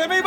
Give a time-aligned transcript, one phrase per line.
[0.00, 0.22] 水没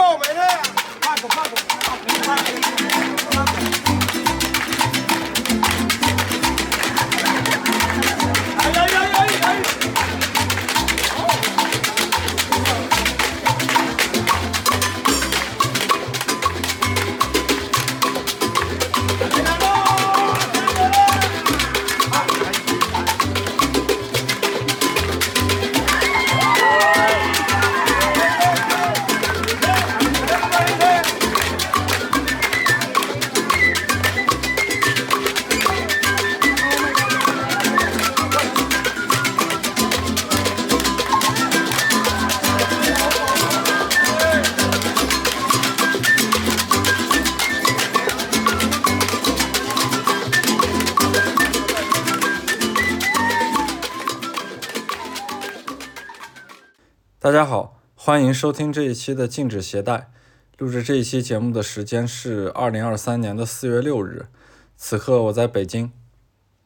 [58.34, 60.10] 收听这一期的禁止携带。
[60.58, 64.28] 录制这一期节目的时间是二零二三年的四月六日，
[64.78, 65.92] 此刻我在北京。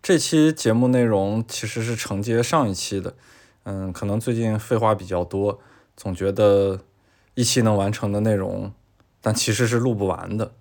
[0.02, 3.16] 这期节目内容其实是承接上一期的，
[3.64, 5.59] 嗯，可能最近废话比较多，
[5.95, 6.81] 总觉得
[7.33, 8.72] 一期能完成的内容，
[9.22, 10.53] 但其实是录不完的。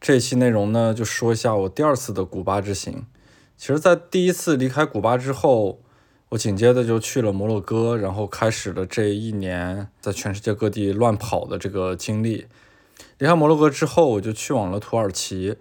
[0.00, 3.06] 这期内容呢，就说一下我第二次的古巴之行。
[3.56, 5.80] 其实，在第一次离开古巴之后，
[6.30, 12.46] 我紧接着就去了摩洛哥，然后开始了这一年在全世界各地乱跑的这个经历。
[13.18, 15.56] 离开摩洛哥之后，我就去往了土耳其。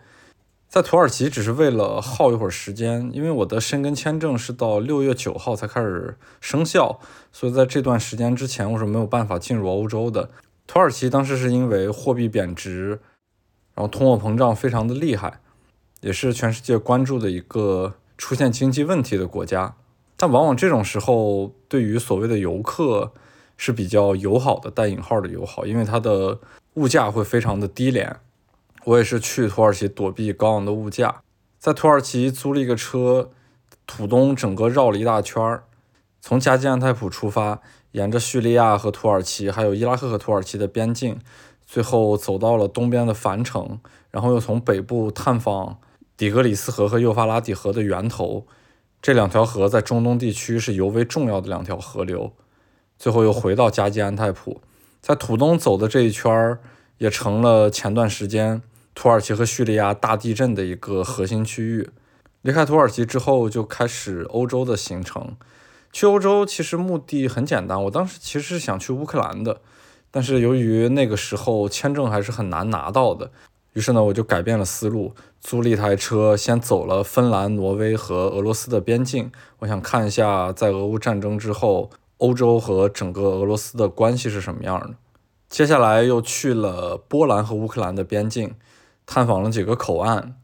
[0.68, 7.00] 在土耳其只是为了耗一会儿时间，因为我的申根签证是到六月九号才开始生效，
[7.32, 10.30] 所以在这段时间之前我是没有办法进入欧洲的。
[10.68, 13.00] 土耳其当时是因为货币贬值，
[13.74, 15.42] 然后通货膨胀非常的厉害，
[16.02, 19.74] 也是全世界关注的一个出现经济问题的国家。
[20.22, 23.14] 但往往这种时候，对于所谓的游客
[23.56, 26.38] 是比较友好的，带引号的友好，因为它的
[26.74, 28.18] 物价会非常的低廉。
[28.84, 31.22] 我也是去土耳其躲避高昂的物价，
[31.58, 33.32] 在土耳其租了一个车，
[33.88, 35.64] 土东整个绕了一大圈儿，
[36.20, 37.62] 从加济安泰普出发，
[37.94, 41.18] 沿着叙利亚和土耳其，还有伊拉克和土耳其的边境，
[41.66, 43.80] 最后走到了东边的凡城，
[44.12, 45.78] 然后又从北部探访
[46.18, 48.46] 底格里斯河和幼发拉底河的源头。
[49.02, 52.34] 这两条河在中东地区是尤为重要的两条河流，
[52.98, 54.62] 最后又回到加济安泰普，
[55.02, 56.60] 在土东走的这一圈儿，
[56.98, 58.62] 也成了前段时间
[58.94, 61.90] 土耳其和叙利亚大地震的一个核心区域。
[62.42, 65.36] 离开土耳其之后，就开始欧洲的行程。
[65.92, 69.62] 去欧洲其实目的很简单，我当时其实是想去乌克兰的，
[70.12, 73.32] 但是由于那个时候签证还是很难拿到的。
[73.74, 79.32] 于是呢，我就改变了思路，租了一台车，先走了芬兰、挪威和俄罗斯的边境。
[79.60, 84.96] 我想看一下，在俄乌战争之后，欧洲和整个俄罗斯的关系是什么样的。
[85.48, 88.54] 接下来又去了波兰和乌克兰的边境，
[89.06, 90.36] 探访了几个口岸，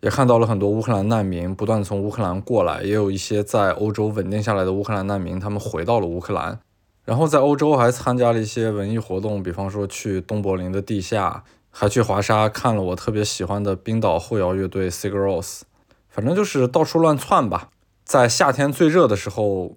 [0.00, 6.58] 也看到了很多乌克兰难民不断从乌克兰过来，也有一些在欧洲稳定下来的乌克兰难民，他们回到了乌克兰。
[7.04, 11.44] 然后在欧洲还参加了一些文艺活动，比方说去东柏林的地下。
[11.78, 15.60] 还去华沙看了我特别喜欢的冰岛后摇乐队 Sigur Rós，
[16.08, 17.68] 反正就是到处乱窜吧。
[18.02, 19.76] 在夏天最热的时候，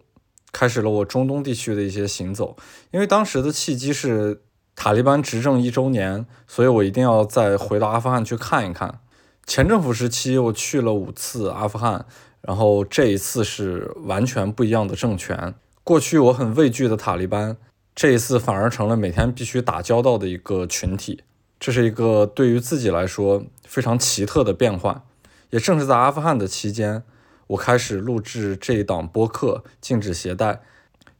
[0.53, 2.55] 开始了我中东地区的一些行走。
[2.91, 4.43] 因为当时的契机是
[4.77, 9.01] 塔利班执政一周年，所以我一定要再回到阿富汗去看一看。
[9.45, 12.05] 前政府时期我去了五次阿富汗，
[12.39, 15.53] 然后这一次是完全不一样的政权。
[15.83, 17.57] 过去我很畏惧的塔利班，
[17.93, 21.23] 这一次反而成了每天必须打交道的一个群体。
[21.59, 25.01] 这是一个对于自己来说非常奇特的变换，
[25.49, 27.03] 也正是在阿富汗的期间，
[27.47, 30.53] 我开始录制这一档播客《禁止携带》，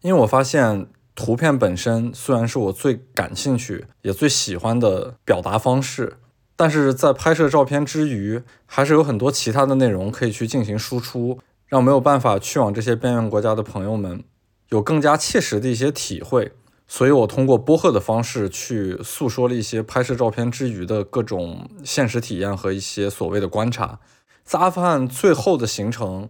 [0.02, 6.18] 因为我发现图片本身虽然是我最感兴趣也最喜欢的表达方式，
[6.56, 14.24] 但是在拍摄照片之余，还是有很多其他的内容可以去进行输出，让没有办法去往这些边缘国家的朋友们
[14.70, 16.54] 有更加切实的一些体会。
[16.92, 24.00] 所以我通过播客的方式去诉说了一些拍摄照片之余的各种现实体验和一些所谓的观察。
[24.44, 26.30] 在阿富汗最后的行程，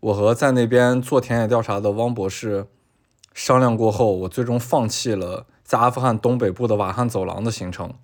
[0.00, 2.66] 我和在那边做田野调查的汪博士
[3.32, 7.94] 商量过后，我最终放弃了在阿富汗东北部的瓦罕走廊的行程。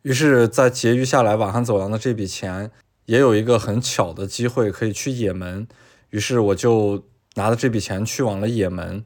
[0.00, 2.70] 于是，在结余下来瓦罕走廊的这笔钱，
[3.04, 5.68] 也有一个很巧的机会可以去也门。
[6.08, 7.02] 于是，我就
[7.34, 9.04] 拿着这笔钱去往了也门。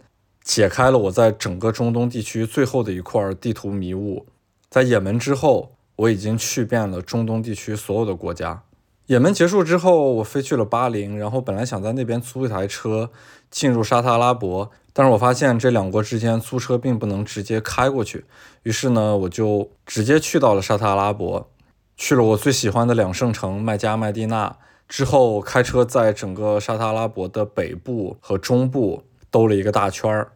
[0.53, 4.27] 解开了我在整个中东地区最后的一块地图迷雾。
[4.69, 8.65] 在也门之后，我已经去遍了中东地区所有的国家。
[9.07, 13.13] 也门结束之后，我飞去了巴林，然后本来想在那边租一台车
[13.49, 18.25] 进入沙特阿拉伯，但是我发现这两国之间租车并不能直接开过去，
[18.65, 21.49] 于是呢，我就直接去到了沙特阿拉伯，
[21.97, 24.57] 去了我最喜欢的两圣城麦加、麦地那。
[24.89, 30.33] 之后开车在整个沙特阿拉伯的北部和中部兜了一个大圈儿。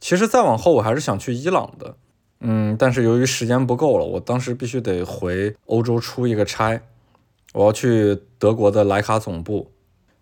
[0.00, 1.96] 其实再往后我还是想去伊朗的，
[2.40, 6.80] 嗯，但是由于时间不够了，我当时必须得回欧洲出一个差，
[7.54, 9.72] 我要去德国的莱卡总部。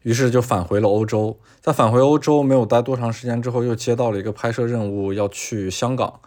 [0.03, 6.20] 于是就返回了欧洲，在返回欧洲没有待多长时间之后，又接到了一个拍摄任务，要去香港。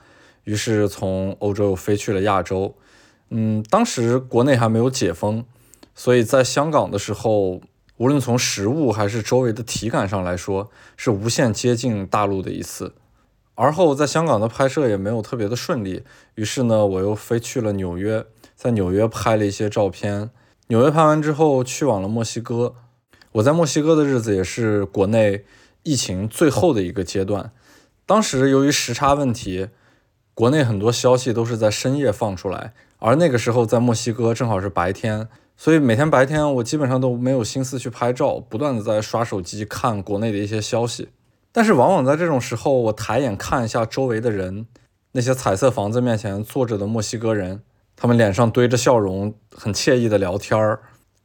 [0.45, 2.73] 于是从欧洲又飞去了亚洲。
[3.29, 5.45] 嗯，当时国内还没有解封，
[5.93, 7.61] 所以在香港的时候，
[7.97, 12.95] 无论从食物还是周围的体感上来说，是无限接近大陆的一次。
[13.59, 16.03] 而后在香港的拍摄也没有特别的顺利，
[16.35, 18.23] 于是呢，我又飞去了纽约，
[18.55, 20.29] 在纽约拍了一些照片。
[20.67, 22.75] 纽约拍完之后，去往了墨西哥。
[23.31, 25.43] 我在墨西哥的日子也是国内
[25.81, 27.51] 疫情最后的一个阶段。
[28.05, 29.69] 当时由于时差问题，
[30.35, 41.09] 国内很多消息都是在深夜放出来，而那个时候在墨西哥正好是白天，所以每天白天我基本上都没有心思去拍照，不断的在刷手机看国内的一些消息。
[41.57, 44.67] 但是往往在这种时候，我抬眼看一下周围的人，
[45.13, 47.63] 那些彩色房子面前坐着的墨西哥人，
[47.95, 50.81] 他们脸上堆着笑容，很惬意的聊天儿。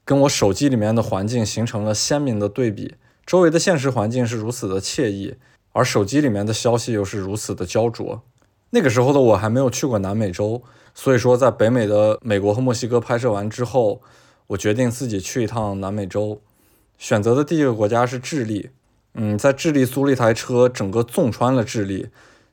[0.06, 2.94] 跟我手机里面的环境形成了鲜明的对比，
[3.26, 5.34] 周围的现实环境是如此的惬意，
[5.72, 8.22] 而手机里面的消息又是如此的焦灼。
[8.70, 10.62] 那个时候的我还没有去过南美洲，
[10.94, 14.00] 所以说在北美的美国和墨西哥拍摄完之后，
[14.46, 16.40] 我决定自己去一趟南美洲，
[16.96, 18.70] 选择的第一个国家是智利。
[19.14, 22.08] 嗯，在智利租了一台车，整个纵穿了智利，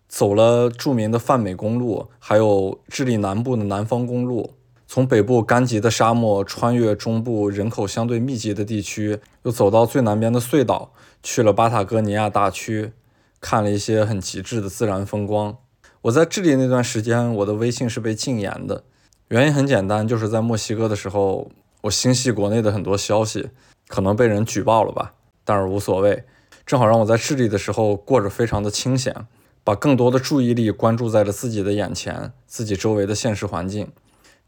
[0.08, 4.54] 走了著名的泛美公路，还有智利南部的南方公路。
[4.86, 10.92] 从北部干极的沙漠穿越中部人口相对密集的地区，又走到最南边的隧道，
[11.22, 12.92] 去了巴塔哥尼亚大区，
[13.40, 15.56] 看了一些很极致的自然风光。
[16.02, 18.84] 我在智利那段时间，我的微信是被禁言的，
[19.28, 21.52] 原因很简单，就是在墨西哥的时候，
[21.82, 23.50] 我心系国内的很多消息，
[23.88, 25.14] 可能被人举报了吧，
[25.46, 26.24] 但是无所谓，
[26.70, 29.26] 正好让我在智利的时候过着非常的清闲，
[29.64, 33.92] 把更多的注意力关注在了自己的眼前，自己周围的现实环境。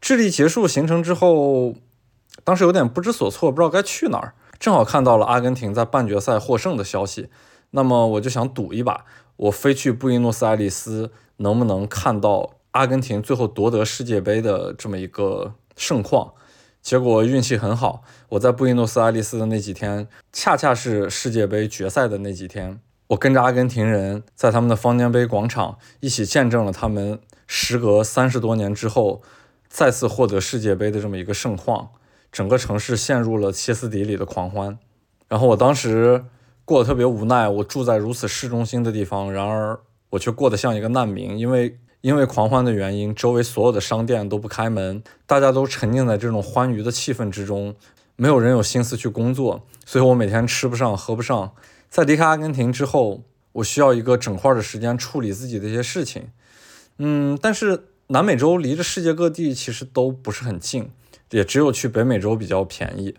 [0.00, 1.74] 智利结束行程之后，
[2.44, 4.34] 当时有点不知所措，不知道该去哪儿。
[4.60, 7.28] 正好看到了阿根廷在半决赛获胜的消息，
[7.72, 9.04] 那么我就想赌一把，
[9.34, 16.34] 我飞去布宜诺斯艾利斯，能不能看到阿根廷最后夺得世界杯的这么一个盛况？
[16.82, 29.22] 结果运气很好，我在布宜诺斯艾利斯的那几天，恰恰是世界杯决赛的那几天，我跟着阿根廷人在他们的方尖碑广场一起见证了他们时隔三十多年之后。
[29.74, 31.92] 再次获得世界杯的这么一个盛况，
[32.30, 34.78] 整个城市陷入了歇斯底里的狂欢。
[35.28, 36.26] 然后我当时
[36.66, 39.80] 过得特别无奈，我住在如此市中心的地方，然而
[40.10, 47.74] 我却过得像一个难民，因为因为狂欢的原因，周围所有的商店都不开门，大家都沉浸在这种欢愉的气氛之中，
[48.16, 51.52] 没有人有心思去工作，所以我每天吃不上喝不上。
[51.88, 53.22] 在离开阿根廷之后，
[53.52, 56.28] 我需要一个整块的时间处理自己的一些事情，
[56.98, 57.84] 嗯，但是。
[58.08, 60.90] 南美洲离着世界各地其实都不是很近，
[61.30, 63.14] 也只有去北美洲比较便宜。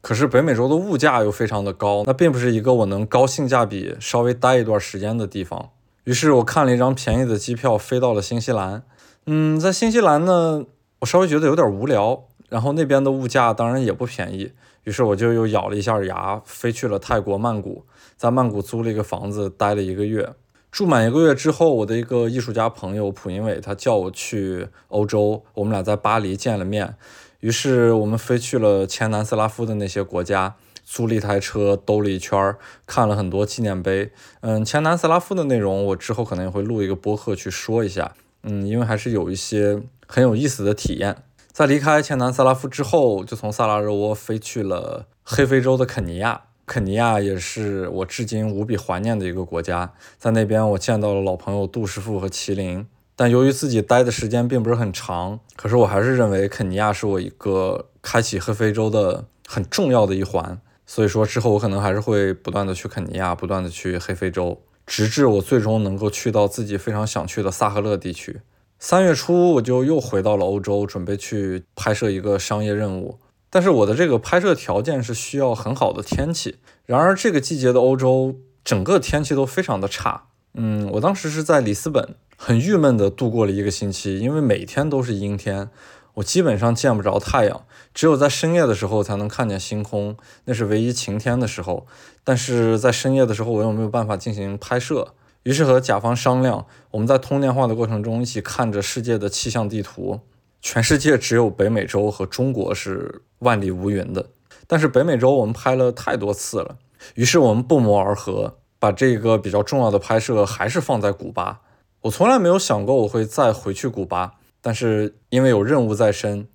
[0.00, 5.70] 可是北美洲的物价又非常的高，那并不是一个我能高性价比稍微待一段时间的地方。
[6.06, 8.84] 于是我看了一张便宜的机票，飞到了新西兰。
[9.26, 10.64] 嗯，在新西兰呢，
[11.00, 14.52] 我稍微觉得有点无聊，然后那边的物价当然也不便宜。
[14.84, 17.84] 于是我就又咬了一下牙，飞去了泰国曼谷，
[18.16, 20.32] 在曼谷租了一个房子，待了一个月。
[20.70, 26.94] 住满一个月之后，我的一个艺术家朋友蒲英伟，他叫我去欧洲，我们俩在巴黎见了面。
[27.40, 30.54] 于是我们飞去了前南斯拉夫的那些国家，
[30.86, 32.54] 租了一台车兜了一圈，
[32.86, 34.12] 看了很多纪念碑。
[34.40, 38.12] 嗯，前南斯拉夫的内容我之后可能也会录一个播客去说一下。
[38.44, 41.16] 嗯，因为还是有一些很有意思的体验。
[41.52, 46.42] 在离开前南斯拉夫之后，就从萨拉热窝飞去了黑非洲的肯尼亚。
[46.66, 68.40] 肯尼亚也是我至今无比怀念的一个国家，在那边我见到了老朋友杜师傅和麒麟，但由于自己待的时间并不是很长，可是我还是认为肯尼亚是我一个开启黑非洲的很重要的一环，所以说之后我可能还是会不断的去肯尼亚，不断的去黑非洲，直至我最终能够去到自己非常想去的萨赫勒地区。
[68.78, 73.18] 三月初我就又回到了欧洲，准备去拍摄一个商业任务。
[73.50, 80.26] 但是我的这个拍摄条件是需要很好的天气，然而这个季节的欧洲整个天气都非常的差。
[80.54, 85.68] 嗯，我当时是在里斯本，很郁闷的度过了一个星期，因为每天都是阴天，
[86.14, 87.65] 我基本上见不着太阳，
[87.96, 91.86] 只有在深夜的时候才能看见星空，那是唯一晴天的时候。
[92.22, 100.20] 但是在深夜的时候，我又没有办法进行拍摄，于是和甲方商量，我们在通电话的过程中一起看着世界的气象地图。
[100.60, 104.26] 全世界只有北美洲和中国是万里无云的，
[104.66, 106.76] 但是北美洲我们拍了太多次了，
[107.14, 111.62] 于是我们不谋而合，把这个比较重要的拍摄还是放在古巴。
[112.02, 116.46] 我从来没有想过我会再回去古巴，但是因为有任务在身，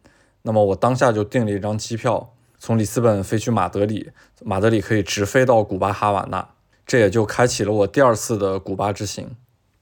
[0.43, 4.11] 那么我当下就订了一张机票，从里斯本飞去马德里，
[4.43, 6.49] 马德里可以直飞到古巴哈瓦那，
[6.85, 9.35] 这也就开启了我第二次的古巴之行。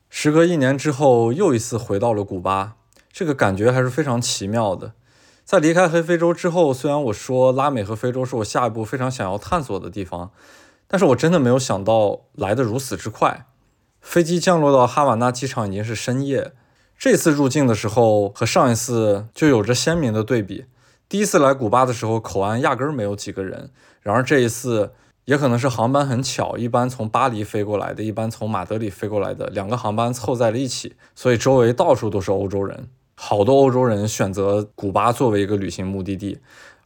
[0.10, 2.76] 时隔一年之后，又一次回到了古巴。
[3.12, 4.94] 这个感觉还是非常奇妙的。
[5.44, 10.32] 在离开黑非洲之后，虽然我说拉美和非洲是我下一步非常想要探索的地方，
[10.88, 13.48] 但是我真的没有想到来得如此之快。
[14.02, 16.54] 飞机降落到哈瓦那机场已经是深夜。
[17.00, 20.66] 这次入境的时候和上一次就有着鲜明的对比。
[21.08, 23.70] 第一次来古巴的时候，口岸压根儿没有几个人。
[24.02, 24.92] 然而这一次，
[25.24, 32.90] 也可能是航班很巧，一般从巴黎飞过来的，一般从马德里飞过来的，两个航班凑在了一起，所以周围到处都是欧洲人。
[33.16, 36.40] 好多欧洲人选择古巴作为一个旅行目的地，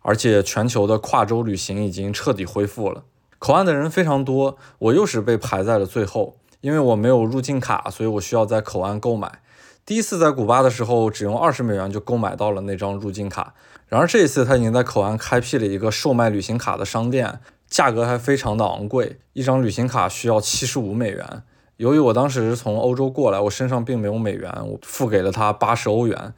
[0.04, 3.04] 而且全球的跨洲旅行已经彻底恢复了。
[3.40, 9.40] 口岸的人非常多，我又是被排在了最后，因为我没有入境卡，所以我需要在口岸购买。
[9.86, 13.54] 第一次在古巴的时候，只用二十美元就购买到了那张入境卡。
[13.88, 21.44] 然而这一次，他已经在口岸开辟了一个售卖旅行卡的商店，价格还非常的昂贵，一张旅行卡需要七十五美元。
[21.76, 26.34] 由于我当时是从欧洲过来，我身上并没有美元，我付给了他八十欧元。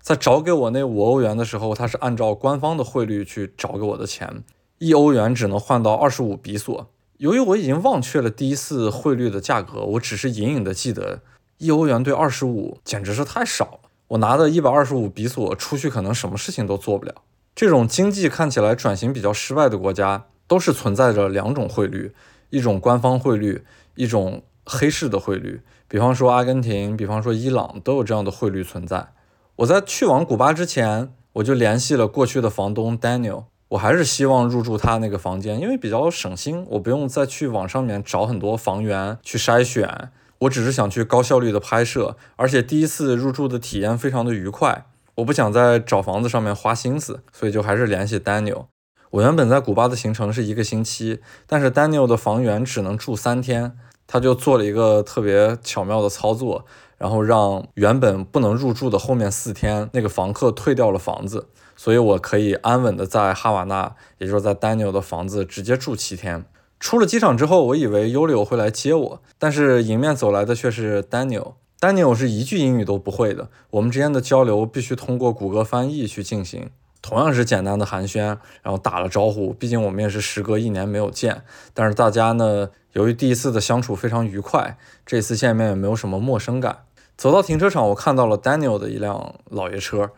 [0.00, 4.44] 在找给我那五欧元的时候，他是按照官方的汇率去找给我的钱，
[4.78, 6.88] 一欧元只能换到二十五比索。
[7.16, 11.22] 由于我已经忘却了第一次汇率的价格，我只是隐隐的记得
[11.64, 13.78] 一欧元兑二十五简直是太少了。
[14.08, 17.14] 我拿的一百二十五比索出去，可能什么事情都做不了。
[17.54, 22.12] 这种经济看起来转型比较失败的国家，都是存在着两种汇率，
[22.50, 24.42] 一种官方汇率，一种。
[24.66, 29.08] 黑市的汇率，比方说阿根廷，比方说伊朗，都有这样的汇率存在。
[29.56, 40.10] 我在去往古巴之前，我就联系了过去的房东 Daniel，我还是希望入住他那个房间，因为比较省心，我不用再去网上面找很多房源去筛选，
[40.44, 44.86] 我只是想去高效率的拍摄，而且第一次入住的体验非常的愉快，
[45.16, 48.66] 我不想在找房子上面花心思，所以就还是联系 Daniel。
[49.10, 53.76] 我原本在古巴的行程是一个星期，但是 Daniel 的房源只能住三天。
[54.06, 56.66] 他就做了一个特别巧妙的操作，
[56.98, 66.44] 然后让原本不能入住的后面四天那个房客退掉了房子，所以我可以安稳的在哈瓦那，也就是在 Daniel 的房子直接住七天。
[66.84, 71.54] 出了机场之后，我以为 Ulio 会来接我，但是迎面走来的却是 Daniel。
[71.80, 76.68] Daniel 是一句英语都不会的，我们之间的交流必须通过谷歌翻译去进行。
[77.00, 78.18] 同样是简单的寒暄，
[78.60, 79.54] 然后打了招呼。
[79.54, 84.76] 毕竟我们也是时隔一年没有见，但是大家呢，由于第一次的相处非常愉快，
[85.06, 86.80] 这次见面也没有什么陌生感。
[87.16, 90.10] 走到停车场，我看到了 Daniel 的一辆老爷车。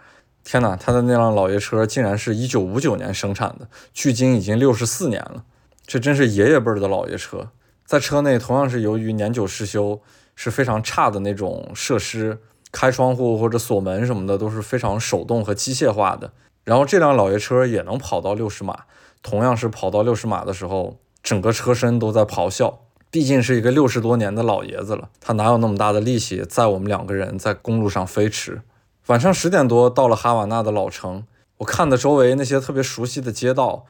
[0.43, 5.45] 天哪，他的那辆老爷车竟然是一九五九年生产的，距今已经六十四年了。
[5.87, 7.51] 这真是爷爷辈儿的老爷车。
[7.85, 10.01] 在车内同样是由于年久失修，
[10.35, 12.41] 是非常差的那种设施，
[12.73, 16.33] 开窗户或者锁门什么的都是非常手动和机械化的。
[16.65, 18.81] 然后这辆老爷车也能跑到六十码，
[19.23, 22.81] 同样是跑到六十码的时候，整个车身都在咆哮。
[23.09, 28.63] 毕竟是一个六十多年的老爷子了，他哪有那么大的力气载我们两个人在公路上飞驰？
[29.07, 31.25] 晚上十点多到了哈瓦那的老城，
[31.59, 33.87] 我看的周围那些特别熟悉的街道，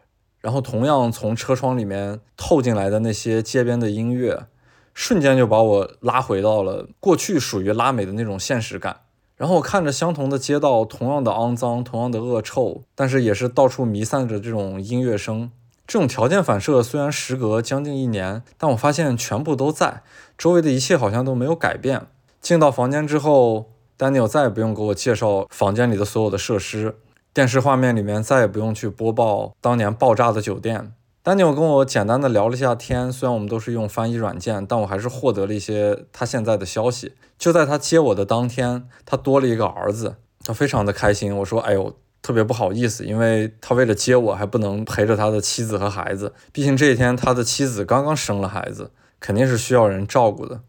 [0.46, 4.46] 然后同样从车窗里面透进来的那些街边的音乐，
[4.94, 9.00] 瞬间就把我拉回到了过去属于拉美的那种现实感。
[9.34, 15.50] 然后我看着相同的街道，同样的肮脏，同样的恶臭，但是也是到处弥散着这种音乐声。
[15.84, 20.04] 这种条件反射虽然时隔将近一年，但我发现全部都在，
[20.38, 22.06] 周围的一切好像都没有改变。
[22.40, 26.94] 进到房间之后，Daniel 再也不用给我介绍房间里的所有的设施，
[27.36, 30.94] 电视画面里面再也不用去播报当年爆炸的酒店。
[31.22, 37.12] 丹尼尔跟我简单的聊了一下天，虽然我们都是用翻译软件，但我还是获得了一些他现在的消息。
[37.38, 41.36] 就在他接我的当天，他多了一个儿子，他非常的开心。
[41.36, 50.62] 我说：“哎呦，特别不好意思，因为他为了接我还不能陪着他的妻子和孩子，毕竟这一天他的妻子刚刚生了孩子，肯定是需要人照顾的。”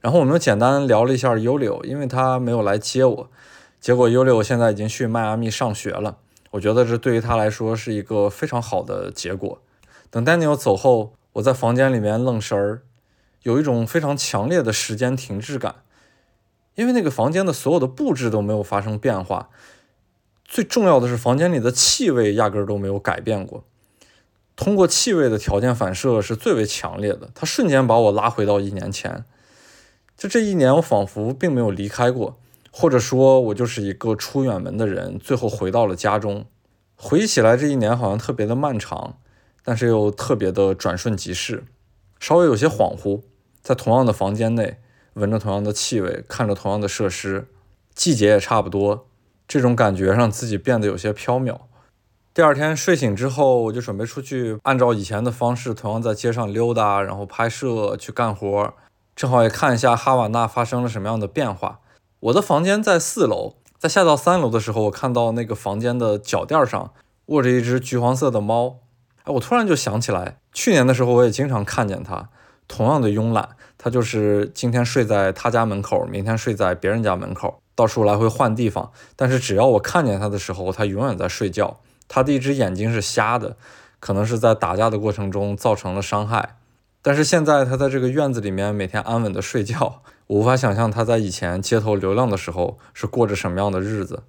[0.00, 3.30] 然后我们又简单聊了一下优柳，因为他没有来接我，
[3.84, 6.16] 结果优柳现在已经去迈阿密上学了。
[6.52, 9.60] 我觉得这对于他来说是一个非常好的结果。
[10.08, 12.80] 等 Daniel 走后，我在房间里面愣神儿，
[13.42, 15.82] 有一种非常强烈的时间停滞感，
[16.76, 19.50] 因为那个房间的所有的布置都没有发生变化，
[20.46, 23.64] 最重要的是房间里的气味压根儿都没有改变过。
[24.56, 29.26] 通过气味的条件反射是最为强烈的，它瞬间把我拉回到一年前。
[30.16, 32.38] 就这一年，我仿佛并没有离开过，
[32.76, 36.44] 或者说，我就是一个出远门的人，最后回到了家中。
[36.96, 39.18] 回忆起来，这一年好像特别的漫长，
[39.64, 41.62] 但是又特别的转瞬即逝，
[42.18, 43.22] 稍微有些恍惚。
[43.62, 44.78] 在同样的房间内，
[45.12, 47.46] 闻着同样的气味，看着同样的设施，
[47.94, 49.06] 季节也差不多，
[49.46, 51.56] 这种感觉让自己变得有些飘渺。
[52.34, 58.74] 第二天睡醒之后，我就准备出去，按照以前的方式，同样在街上溜达，然后拍摄去干活，
[59.14, 61.78] 正好也看一下哈瓦那发生了什么样的变化。
[62.24, 66.90] 我的房间在四楼，在下到三楼的时候，我看到那个房间的脚垫上
[67.26, 68.78] 卧着一只橘黄色的猫。
[69.24, 72.30] 哎，我突然就想起来，去年的时候我也经常看见它。
[72.66, 78.90] 同样的慵懒，它就是今天睡在他家门口，明天睡在别人家门口，到处来回换地方。
[79.16, 81.78] 但是只要我看见它的时候，它永远在睡觉。
[82.08, 83.58] 它的一只眼睛是瞎的，
[84.00, 86.56] 可能是在打架的过程中造成了伤害。
[87.06, 94.22] 但是现在他在这个院子里面每天安稳的睡觉，我无法想象他在以前街头流浪的时候是过着什么样的日子。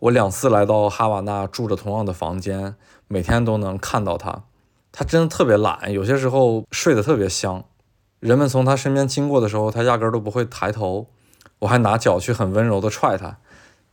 [0.00, 2.74] 我两次来到哈瓦那，住着同样的房间，
[3.06, 4.42] 每天都能看到他。
[4.92, 7.64] 他真的特别懒，有些时候睡得特别香。
[8.20, 11.06] 人们从他身边经过的时候，他压根都不会抬头。
[11.60, 13.38] 我还拿脚去很温柔地踹他，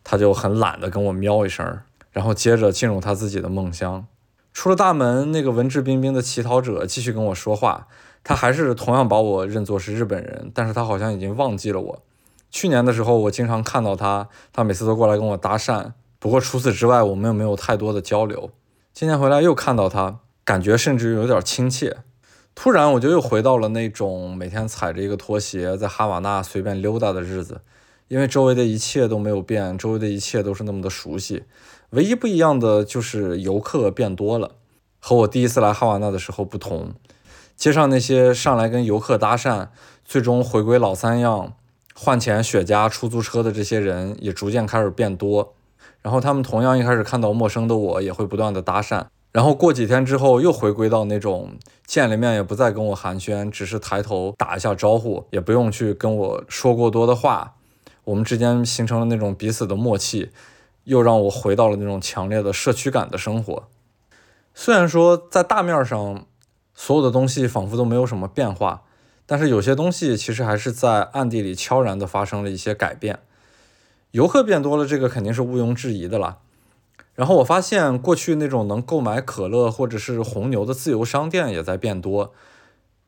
[0.03, 1.79] 他就很懒得跟我喵一声，
[2.11, 4.05] 然后接着进入他自己的梦乡。
[4.51, 7.87] 出了大门，那个文质彬彬的乞讨者继续跟我说话。
[8.27, 12.01] 他还是同样把我认作是日本人，但是他好像已经忘记了我。
[12.49, 15.91] 去年的时候，我经常看到他，他每次都过来跟我搭讪。
[16.17, 18.49] 不过除此之外，我们又没有太多的交流。
[18.95, 21.97] 今天回来又看到他，感觉甚至有点亲切。
[22.55, 27.61] 突然，我就又回到了那种每天踩着一个拖鞋在哈瓦那随便溜达的日子，
[28.07, 31.43] 因为周围的一切都没有变，周围的一切都是那么的熟悉，
[31.91, 34.53] 唯一不一样的就是游客变多了，
[34.99, 36.93] 和我第一次来哈瓦那的时候不同。
[37.55, 39.69] 街上那些上来跟游客搭讪，
[40.03, 41.53] 最终回归老三样，
[41.93, 45.53] 换钱雪茄、出租车的这些人也逐渐开始变多，
[46.01, 49.05] 然后他们同样一开始看到陌生的我，也会不断的搭讪。
[49.31, 57.55] 然后过几天之后，又回归到那种见了面也不再跟我寒暄，只是抬头打一下招呼，也不用去跟我说过多的话。
[58.05, 60.29] 我们之间形成了那种彼此的默契，
[60.83, 63.63] 又让我回到了那种强烈的社区感的生活。
[64.53, 66.25] 虽然说在大面上
[66.75, 68.83] 所有的东西仿佛都没有什么变化，
[69.25, 73.19] 但是有些东西其实还是在暗地里悄然的发生了一些改变。
[74.11, 76.39] 游客变多了，这个肯定是毋庸置疑的了。
[77.15, 82.33] 然后我发现，过去那种能购买可乐或者是红牛的自由商店也在变多。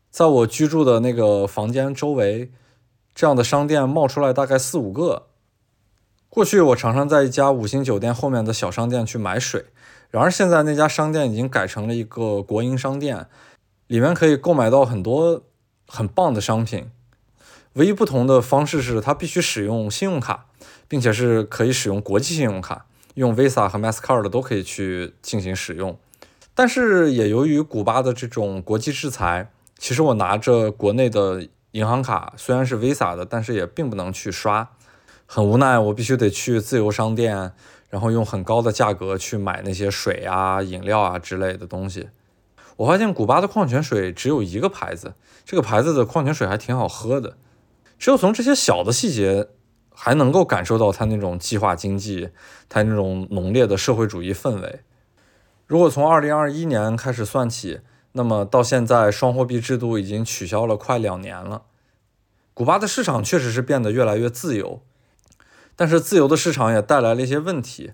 [0.10, 2.50] 在我居住的那个房间周围，
[3.14, 5.28] 这样的商店冒出来大概四五个。
[6.30, 9.66] 过去我常常在一家五星酒店后面的小商店去买水，
[10.10, 13.28] 然而现在那家商店已经改成了一个国营商店，
[13.88, 15.44] 里面可以购买到很多
[15.88, 16.90] 很棒的商品。
[17.74, 20.46] 唯一不同的方式是，它必须使用信用卡，
[20.88, 22.86] 并且是可以使用国际信用卡。
[23.16, 25.98] 用 Visa 和 Mastercard 都可以去进行使用，
[26.54, 34.70] 但是也由于古巴的这种国际制裁，其实我拿着国内的银行卡，虽然是 Visa 的，但是也并不能去刷，
[35.26, 37.54] 很无奈，我必须得去自由商店，
[37.90, 42.10] 然后用很高的价格去买那些水啊、饮料啊之类的东西。
[42.78, 45.14] 我发现古巴的矿泉水只有一个牌子，
[45.46, 47.38] 这个牌子的矿泉水还挺好喝的。
[48.00, 49.50] 只有从这些小的细节。
[50.00, 52.30] 还能够感受到它那种计划经济，
[52.70, 54.82] 它那种浓烈的社会主义氛围。
[55.66, 57.80] 如果从二零二一年开始算起，
[58.12, 61.64] 那么到现在双货币制度已经取消了快两年了。
[62.54, 64.84] 古巴的市场确实是变得越来越自由，
[65.76, 67.94] 但是自由的市场也带来了一些问题，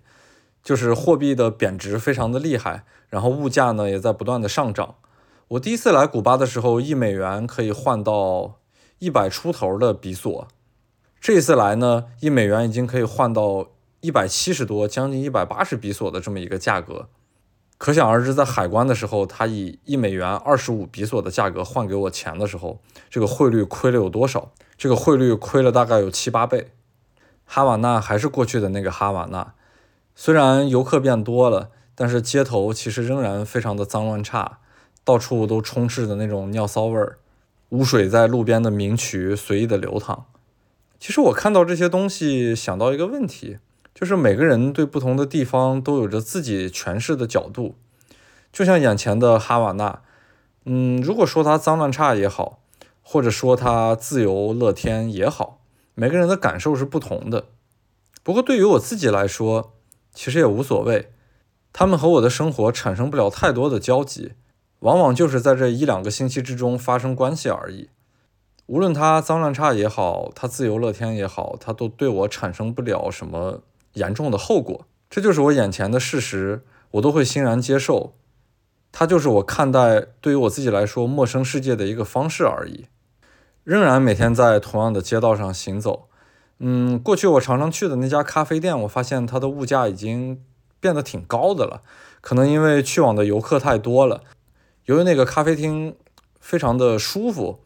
[0.64, 4.96] 就是货币的贬值非常的厉害，然后物价呢也在不断的上涨。
[5.50, 8.60] 我第一次来古巴的时候，一美元可以换到
[9.00, 10.48] 一百出头的比索。
[11.20, 13.68] 这次来呢，一美元已经可以换到
[14.02, 17.08] 一百七十多，将近一百八十比索的这么一个价格，
[17.78, 24.52] 可想而知，在海关的时候，他以一美元二十五比索的价格换给我钱的时候，这个汇率亏了有多少？
[24.78, 26.72] 这个汇率亏了大概有七八倍。
[27.46, 29.54] 哈瓦那还是过去的那个哈瓦那，
[30.16, 34.60] 虽然游客变多了，但是街头其实仍然非常的脏乱差，
[35.04, 37.18] 到处都充斥着那种尿骚味儿，
[37.70, 40.26] 污水在路边的明渠随意的流淌。
[41.00, 43.58] 其实我看到这些东西，想到一个问题，
[43.94, 47.76] 就是每个人对不同的地方都有着自己诠释的角度。
[48.52, 50.02] 就像眼前的哈瓦那，
[50.66, 52.60] 嗯，如果说它脏乱差也好，
[53.02, 55.60] 或者说它自由乐天也好，
[55.96, 57.48] 每个人的感受是不同的。
[58.22, 59.74] 不过对于我自己来说，
[60.14, 61.12] 其实也无所谓，
[61.72, 64.34] 他们和我的生活产生不了太多的交集，
[64.80, 67.90] 往往就是在这一两个星期之中发生关系而已。
[68.68, 74.86] 无论他脏乱差也好，他自由乐天也好，他都对我产生不了什么严重的后果。
[75.10, 78.14] 这就是我眼前的事实，我都会欣然接受。
[78.92, 82.86] 它就是我看待对于我自己来说陌生世界的一个方式而已。
[83.64, 86.08] 仍然每天在同样的街道上行走。
[86.60, 90.42] 嗯，过去我常常去的那家咖啡店，我发现它的物价已经
[90.80, 91.82] 变得挺高的了。
[92.22, 94.22] 可能因为去往的游客太多了。
[94.86, 95.96] 由于那个咖啡厅
[96.40, 97.60] 非常的舒服，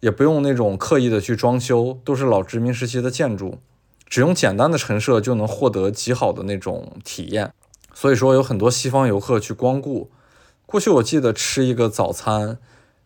[0.00, 3.58] 也不用那种刻意的去装修，都是老殖民时期的建筑，
[4.06, 7.52] 只用简单的陈设就能获得极好的那种体验。
[7.94, 10.10] 所以说有很多西方游客去光顾。
[10.66, 12.58] 过去我记得吃一个早餐，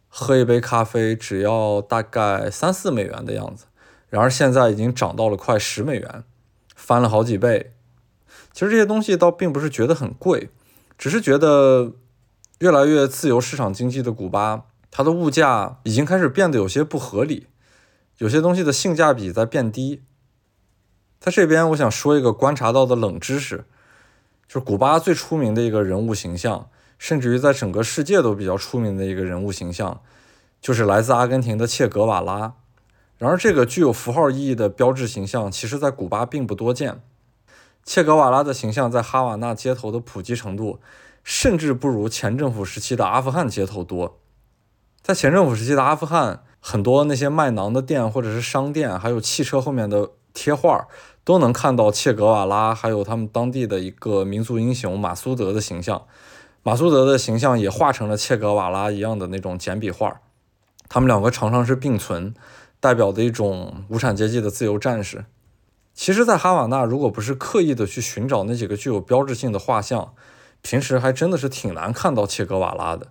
[0.09, 3.67] 喝一杯咖啡只要大概三四美元的样子。
[4.09, 6.25] 然而现在已经涨到了快十美元，
[6.75, 7.75] 翻了好几倍。
[8.53, 10.51] 其实这些东西倒并不是觉得很贵，
[10.97, 11.93] 只是觉得
[12.61, 17.49] 越来越自由市场经济的古巴，它的物价已经开始变得有些不合理，
[18.19, 20.03] 有些东西的性价比在变低。
[21.19, 23.65] 在这边，我想说一个观察到的冷知识，
[24.47, 30.01] 就是古巴最出名的一个人物形象，甚至于在整个世界都比较出名的一个人物形象，
[30.61, 32.55] 就是来自阿根廷的切格瓦拉。
[33.19, 37.01] 然而，这个具有符号意义的标志形象，其实在古巴并不多见。
[37.83, 40.81] 切格瓦拉的形象在哈瓦那街头的普及程度，
[41.25, 44.19] 甚至不如前政府时期的阿富汗街头多。
[45.01, 50.87] 在前政府时期的阿富汗，很多那些卖馕的店或者是商店，还有汽车后面的贴画，
[51.25, 56.03] 都能看到切格瓦拉，还有他们当地的一个民族英雄马苏德的形象。
[56.63, 60.21] 马苏德的形象也画成了切格瓦拉一样的那种简笔画，
[60.89, 62.35] 他们两个常常是并存。
[62.87, 65.25] 代表的一种无产阶级的自由战士。
[65.93, 70.15] 其实，在哈瓦那，如果不是刻意的去寻找那几个具有标志性的画像，
[70.63, 73.09] 平时还真的是挺难看到切格瓦拉的。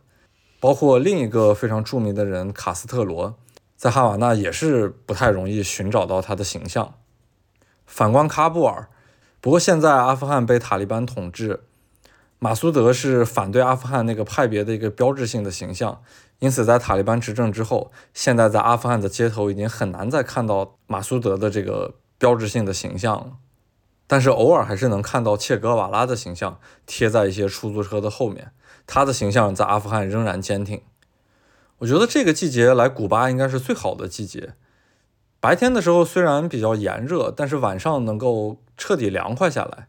[0.61, 3.35] 包括另一个非常著名的人卡斯特罗，
[3.75, 6.93] 在哈瓦那也是不太容易寻找到他的形象。
[7.85, 8.87] 反观喀布尔，
[9.41, 11.65] 不过现在阿富汗被塔利班统治，
[12.39, 16.01] 马苏德是反对阿富汗那个派别的一个标志性的形象。
[16.39, 23.37] 因此，在塔利班执政之后，现在在阿富汗的街头已经很难再看到马苏德的这个标志性的形象了。
[24.05, 28.51] 但是偶尔还是能看到切格瓦拉的形象贴在一些出租车的后面，
[28.85, 30.81] 他的形象在阿富汗仍然坚挺。
[31.79, 34.53] 我觉得这个季节来古巴应该是最好的季节。
[35.39, 39.87] 白天的时候虽然比较炎热，但是晚上能够彻底凉快下来，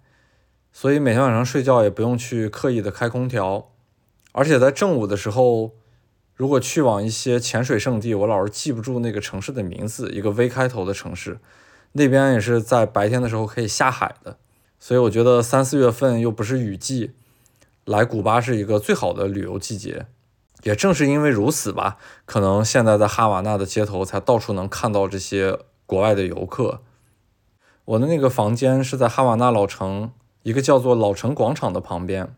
[0.73, 3.73] 所以每天晚上睡觉也不用去刻意的开空调，
[4.31, 5.73] 而且在正午的时候。
[6.37, 11.39] 如果去往一些潜水圣地，我老是记不住那个城市的名字，一个 V 开头的城市，
[11.93, 14.37] 那边也是在白天的时候可以下海的，
[14.79, 17.13] 所以我觉得三四月份又不是雨季，
[17.87, 20.05] 来古巴是一个最好的旅游季节。
[20.63, 21.97] 也正是因为如此吧，
[22.27, 26.83] 可能现在在哈瓦那的街头才到处能看到这些国外的游客。
[27.87, 30.11] 我的那个房间是在哈瓦那老城
[30.43, 32.35] 一个叫做老城广场的旁边，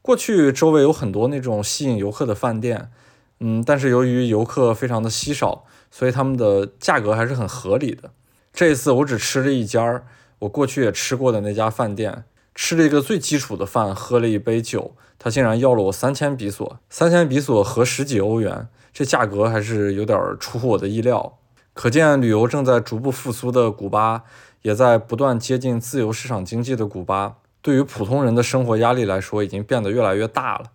[0.00, 2.92] 过去周围有很多那种吸引游客的饭店。
[3.40, 8.10] 嗯，但是由于游客非常的稀少，所以他们的价格还是很合理的。
[8.52, 10.06] 这一次我只吃了一家儿
[10.38, 21.36] 我过去也吃过的那家饭店，吃了一个最基础的饭，喝了一杯酒，他竟然要了我三千比索，三千比索合十几欧元，这价格还是有点出乎我的意料。
[21.74, 24.24] 可见旅游正在逐步复苏的古巴，
[24.62, 30.70] 也在不断接近自由市场经济的古巴，对于普通人的生活压力来说，已经变得越来越大了。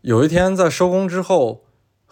[0.00, 1.62] 有一天在收工之后。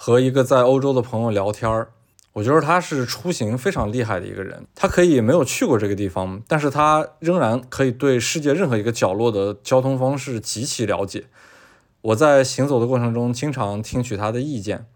[0.01, 1.89] 和一个在欧洲的朋友聊天儿，
[2.35, 4.65] 我觉得他是出行非常厉害的一个人。
[4.77, 11.25] 他可以没有去过这个地方，但是他仍然可以对世界任何一个角落的交通方式极其了解。
[12.01, 14.87] 我在行走的过程中经常听取他的意见，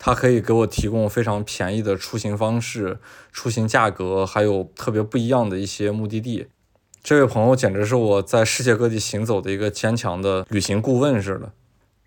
[0.00, 2.98] 他可以给我提供非常便宜的出行方式、
[3.30, 6.48] 出行价格，还有特别不一样的一些目的地。
[7.04, 11.52] 这位朋友简直是我在世界各地行走的一个坚强的旅行顾问似的。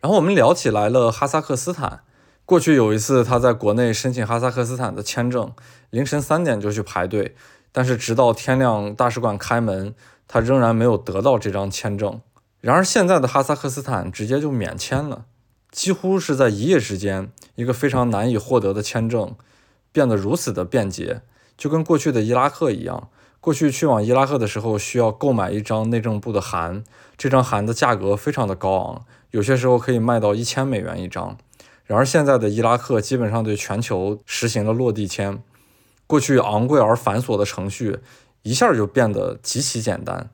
[0.01, 2.01] 然后我们聊起来了哈萨克斯坦。
[2.47, 5.51] 过去有一次，他在国内申请哈萨克斯坦的签证，
[5.89, 7.35] 凌晨三点就去排队，
[7.73, 9.93] 但是直到天亮大使馆开门，
[10.29, 12.21] 他仍然没有得到这张签证。
[12.61, 15.25] 然而现在的哈萨克斯坦直接就免签了，
[15.71, 19.35] 几乎是在一夜之间，一个非常难以获得的签证
[19.91, 21.19] 变得如此的便捷，
[21.57, 23.09] 就跟过去的伊拉克一样。
[23.41, 26.85] 过去去往伊拉克的时候需要购买一张内政部的函，
[27.17, 31.37] 这张函的价格非常的高昂，有些时候可以卖到一千美元一张。
[31.87, 35.41] 然而，现在的伊拉克基本上对全球实行了落地签，
[36.05, 37.99] 过去昂贵而繁琐的程序
[38.43, 40.29] 一下就变得极其简单。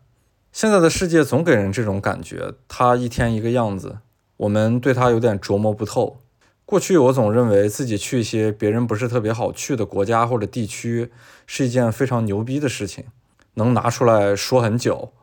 [0.52, 4.00] 现在的世界总给人这种感觉，它一天一个样子，
[4.38, 6.18] 我们对它有点琢磨不透。
[6.66, 11.12] 过去我总认为自己去一些别人不是特别好去的国家或者地区
[11.46, 13.06] 是一件非常牛逼的事情，
[13.56, 15.14] 能拿出来说很久。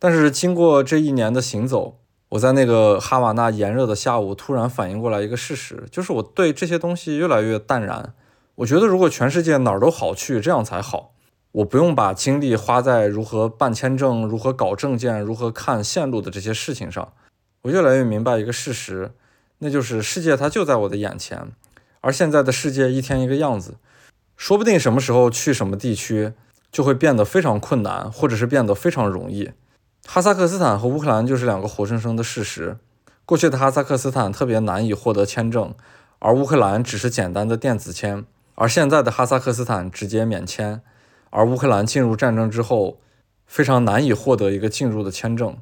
[0.00, 1.98] 但是经过这一年的行走，
[2.30, 8.14] 我在那个哈瓦那炎热的下午突然反应过来一个事实，就是我对这些东西越来越淡然。
[8.56, 11.12] 我觉得如果全世界哪儿都好去，这样才好。
[11.52, 17.12] 我不用把精力花在如何办签证、如何搞证件、如何看线路的这些事情上。
[17.62, 19.12] 我越来越明白一个事实。
[19.58, 21.50] 那就是世界，它就在我的眼前，
[22.02, 23.76] 而现在的世界一天一个样子，
[24.36, 26.34] 说不定什么时候去什么地区
[26.70, 29.52] 就会变得非常困难，或者是变得非常容易。
[30.06, 32.78] 哈萨克斯坦和乌克兰就是两个活生生的事实。
[33.26, 35.74] 过去的哈萨克斯坦特别难以获得签证，
[36.20, 38.22] 而乌克兰只是简单的电子签；
[38.54, 40.80] 而现在的哈萨克斯坦直接免签，
[41.30, 43.00] 而乌克兰进入战争之后，
[43.46, 45.58] 非常难以获得一个进入的签证。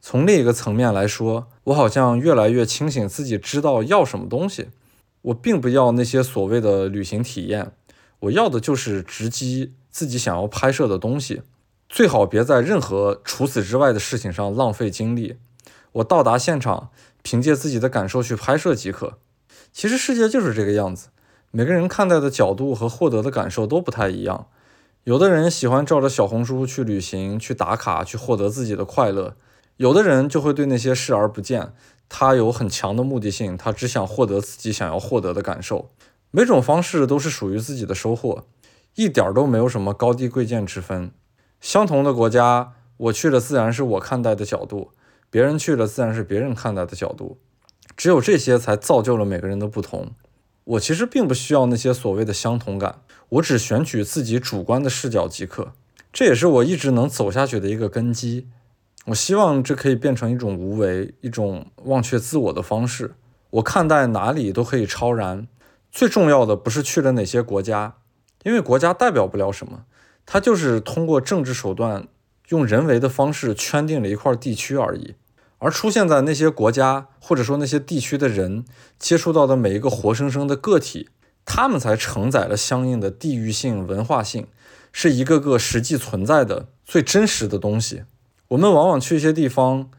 [0.00, 4.68] 从另一个层面来说，我好像越来越清醒，自己知道要什么东西。
[5.22, 7.72] 我并不要那些所谓的旅行体验，
[8.20, 11.42] 我要的就是直击自己想要拍摄的东西。
[11.90, 15.38] 最好别在任何除此之外的事情上浪费精力。
[15.90, 16.90] 我到达现场，
[17.22, 19.18] 凭借自己的感受去拍摄即可。
[19.72, 21.08] 其实世界就是这个样子，
[21.50, 24.46] 每个人看待的角度和获得的感受都不太一样。
[25.02, 29.34] 有的人喜欢照着小红书去旅行、去打卡、去获得自己的快乐。
[29.76, 31.72] 有的人就会对那些视而不见，
[32.08, 35.90] 他有很强的目的性，他只想获得自己想要获得的感受。
[36.30, 38.44] 每种方式都是属于自己的收获，
[38.94, 41.10] 一点都没有什么高低贵贱之分。
[41.60, 44.90] 相同的国家，我去了自然是我看待的角度，
[45.28, 47.38] 别人去了自然是别人看待的角度。
[47.96, 50.12] 只有这些才造就了每个人的不同。
[50.64, 55.72] 我其实并不需要那些所谓的相同感，我只选取自己主观的视角即可。
[56.12, 58.48] 这也是我一直能走下去的一个根基。
[59.06, 63.14] 我希望这可以变成一种无为、一种忘却自我的方式。
[63.50, 65.46] 我看待哪里都可以超然。
[65.90, 67.96] 最重要的不是去了哪些国家，
[68.44, 69.84] 因为国家代表不了什么，
[70.32, 72.06] 它就是通过政治手段、
[72.50, 75.16] 用人为的方式圈定了一块地区而已。
[75.58, 78.64] 而出现在那些国家或者说那些地区的人
[78.96, 81.08] 接触到的每一个活生生的个体，
[81.44, 84.46] 他们才承载了相应的地域性、文化性，
[84.92, 88.04] 是一个个实际存在的最真实的东西。
[88.50, 89.90] 我们往往去一些地方，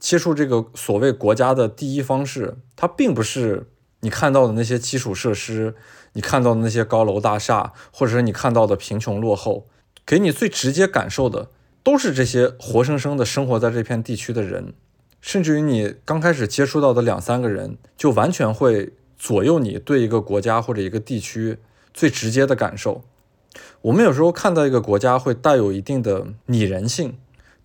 [0.00, 3.70] 接触这个所谓国家的第一方式，它并不是
[4.00, 5.76] 你看到的那些基础设施，
[6.14, 9.68] 你看到的那些高楼大厦，或者是你看到的贫穷落后，
[10.06, 11.48] 给你最直接感受的，
[11.82, 14.72] 都是这些活生生的生活在这片地区的人，
[15.20, 21.58] 甚至于你刚开始接触到的两三个人，就完全会左右你对一个国家或者一个地区
[21.92, 23.02] 最直接的感受。
[23.82, 27.16] 我们有时候看到一个国家，会带有一定的拟人性。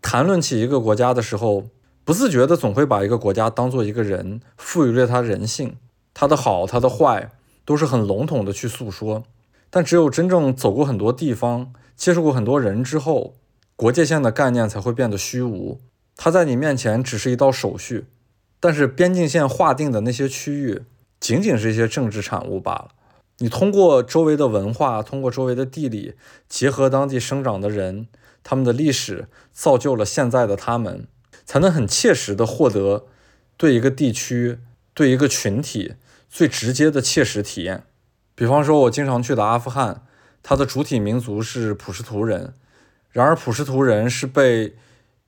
[0.02, 1.66] 谈论起一个国家的时候，
[2.04, 5.76] 不自觉的总会把一个国家当做一个人，赋予了他人性，
[6.14, 7.30] 他的好，他的坏，
[7.66, 9.24] 都是很笼统的去诉说。
[9.70, 13.36] 但只有真正走过很多地方，接触过很多人之后，
[13.76, 15.80] 国界线的概念才会变得虚无。
[16.16, 18.06] 它在你面前只是一道手续，
[18.60, 20.82] 但是边境线划定的那些区域，
[21.20, 22.88] 仅仅是一些政治产物罢了。
[23.38, 26.16] 你通过周围的文化，通过周围的地理，
[26.50, 28.08] 结合当地生长的人。
[28.42, 31.06] 他们的历史造就了现在的他们，
[31.46, 33.06] 才能很切实的获得
[33.56, 34.58] 对一个地区、
[34.96, 35.94] 对一个群体
[36.28, 37.84] 最直接的切实体验。
[38.34, 40.04] 比方说，我经常去的阿富汗，
[40.44, 42.54] 它的主体民族是普什图人。
[43.10, 44.76] 然而，普什图人是被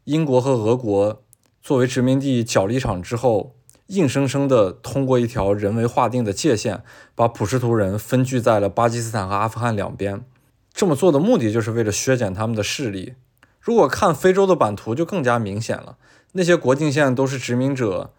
[0.05, 1.21] 英国和俄国
[1.61, 3.55] 作为殖民地角力场之后，
[3.87, 10.25] 硬生生的通过一条人为划定的界限，把普什图人分居在了巴基斯坦和阿富汗两边。
[10.73, 13.13] 这么做的目的就是为了削减他们的势力。
[13.59, 15.97] 如果看非洲的版图，就更加明显了。
[16.31, 18.11] 那些国境线都是殖民者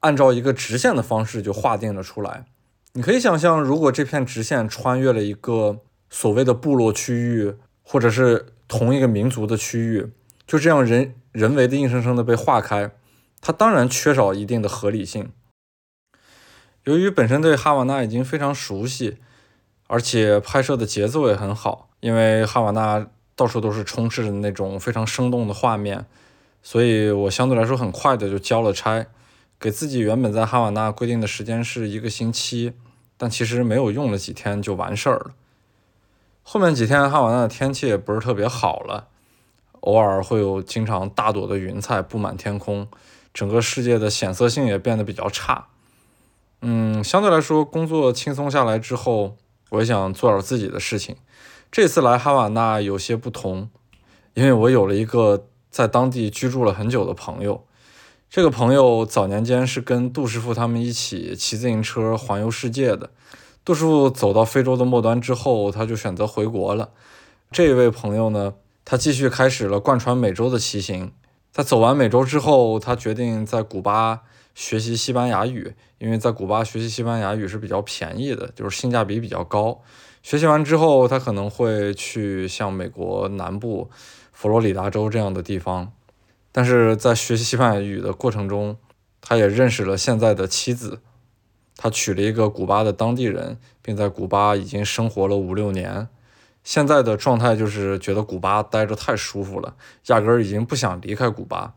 [0.00, 2.44] 按照一个直线的方式就划定了出来。
[2.92, 5.80] 你可以想象，如果这片直线穿越了一个
[6.12, 10.12] 所谓的部落区域，或者是同一个民族的区域，
[10.46, 12.90] 就这样人人为的硬生生的被划开，
[13.40, 15.32] 它当然缺少一定的合理性。
[16.84, 19.16] 由于本身对哈瓦那已经非常熟悉，
[19.86, 21.88] 而且拍摄的节奏也很好。
[22.00, 26.04] 因为哈瓦那到处都是充斥着那种非常生动的画面，
[26.62, 29.06] 所以我相对来说很快的就交了差，
[29.58, 32.74] 给自己原本在哈瓦那规定的时间是一个星期，
[33.16, 35.30] 但其实没有用了几天就完事儿了。
[36.42, 39.08] 后面几天哈瓦那的天气也不是特别好了，
[39.80, 42.88] 偶尔会有经常大朵的云彩布满天空，
[43.32, 45.68] 整个世界的显色性也变得比较差。
[46.60, 49.36] 嗯，相对来说工作轻松下来之后，
[49.70, 51.16] 我也想做点自己的事情。
[51.70, 53.70] 这次来哈瓦那有些不同，
[54.34, 57.64] 因为我有了一个在当地居住了很久的朋友。
[58.28, 63.10] 这个朋友早年间是跟杜师傅他们一起骑自行车环游世界的。
[63.64, 66.90] 杜师傅走到非洲的末端之后，他就选择回国了。
[67.52, 71.12] 这位朋友呢，他继续开始了贯穿美洲的骑行。
[71.52, 74.22] 在走完美洲之后，他决定在古巴
[74.54, 79.80] 学习西班牙语，因为在古巴学习西班牙语是比较便宜的，就是性价比比较高。
[80.24, 83.90] 学习完之后，他可能会去像美国南部
[84.32, 85.92] 佛罗里达州这样的地方。
[86.50, 88.76] 但是在学习西班牙语的过程中，
[89.20, 91.00] 他也认识了现在的妻子。
[91.82, 96.06] 他娶了一个古巴的当地人，并在古巴已经生活了五六年。
[96.62, 99.74] 现在的状态就是觉得古巴待着太舒服了，
[100.06, 101.74] 压根儿已经不想离开古巴。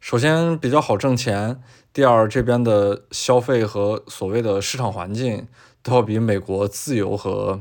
[0.00, 1.60] 首先比较好挣钱，
[1.92, 5.46] 第二这边的消费和所谓的市场环境
[5.82, 7.60] 都要比美国自由和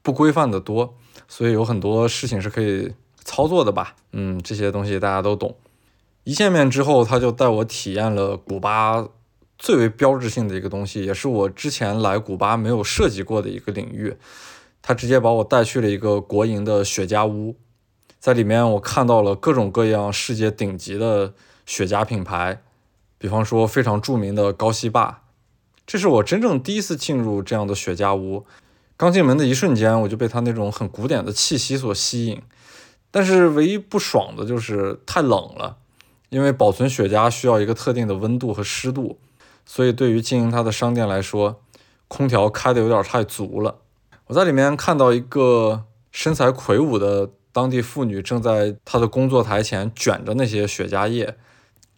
[0.00, 0.94] 不规范的多，
[1.28, 3.96] 所以有很多事情是可以操作的吧。
[4.12, 5.54] 嗯，这些东西大家都懂。
[6.24, 9.06] 一见面之后，他就带我体验了古巴
[9.58, 14.16] 最为标志性的一个东西，也是我之前来古巴没有涉及过的一个领域。
[14.80, 17.56] 他直接把我带去了一个国营的雪茄屋，
[18.20, 21.34] 在里面我看到了各种各样世界顶级的
[21.66, 22.62] 雪茄品牌，
[23.18, 25.22] 比方说非常著名的高西坝。
[25.84, 28.46] 这是我真正第一次进入这样的雪茄屋。
[28.96, 32.40] 刚进门的一瞬间，我就被它那种很古典的气息所吸引。
[33.10, 35.78] 但是唯一不爽的就是太冷了。
[36.30, 39.18] 因为保存雪茄需要一个特定的温度和湿度，
[39.70, 41.60] 所以对于经营他的商店来说，
[42.08, 43.76] 空调开的有点太足了。
[44.28, 51.36] 我在里面看到一个身材魁梧的当地妇女正在她的工作台前卷着那些雪茄叶。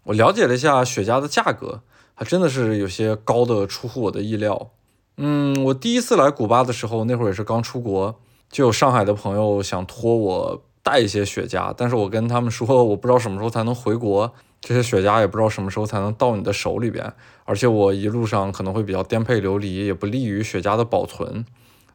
[0.02, 1.83] 我了解了一下雪茄的价格，
[2.14, 4.72] 还真的是有些高的出乎我的意料。
[5.16, 8.18] 嗯，我第一次来古巴的时候，那会儿也是刚出国，
[8.50, 10.62] 就有上海的朋友想托我。
[10.83, 17.12] 带一些雪茄，但是我跟他们说，我不知道什么时候才能回国，这些雪茄也不知道什么时候才能到你的手里边，
[17.51, 21.45] 而且我一路上可能会比较颠沛流离，也不利于雪茄的保存。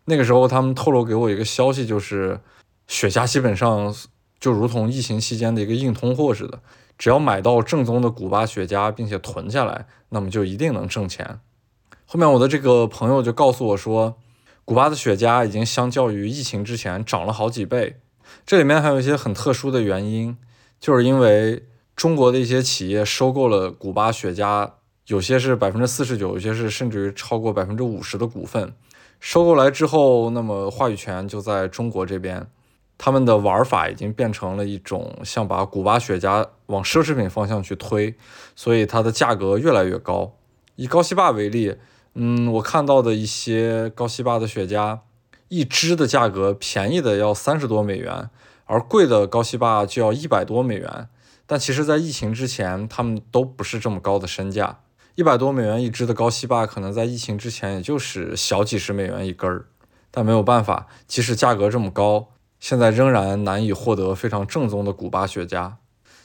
[0.03, 2.41] 那个时候他们透露给我一个消息，就是
[2.87, 3.95] 雪茄基本上
[4.37, 6.59] 就如同疫情期间的一个硬通货似的，
[6.97, 11.39] 只要买到正宗的古巴雪茄，并且囤下来，那么就一定能挣钱。
[12.05, 14.17] 后面我的这个朋友就告诉我说，
[14.65, 18.01] 古巴的雪茄已经相较于疫情之前涨了好几倍。
[18.45, 20.35] 这里面还有一些很特殊的原因，
[20.81, 21.63] 就是因为
[21.95, 24.71] 中国的一些企业收购了古巴雪茄，
[25.07, 28.73] 有些是百分之四十九，有些是甚至于超过百分之五十的股份。
[29.19, 32.47] 收购来之后，那么话语权就在中国这边，
[32.97, 38.15] 他们的玩法已经变成了一种像把古巴雪茄往奢侈品方向去推，
[38.55, 40.35] 所以它的价格越来越高。
[40.75, 41.75] 以高西坝为例，
[42.15, 44.99] 嗯，我看到的一些高西坝的雪茄。
[45.47, 48.31] 一支的价格便宜的要三十多美元，
[48.65, 51.07] 而贵的高西坝就要一百多美元。
[51.45, 54.79] 但其实，在疫情之前，他们都不是这么高的身价。
[55.15, 59.65] 一百多美元一支的高西坝，可能在疫情之前也就是小几十美元一根儿。
[60.11, 62.27] 但没有办法，即使价格这么高，
[62.59, 65.73] 现在仍然难以获得非常正宗的古巴雪茄。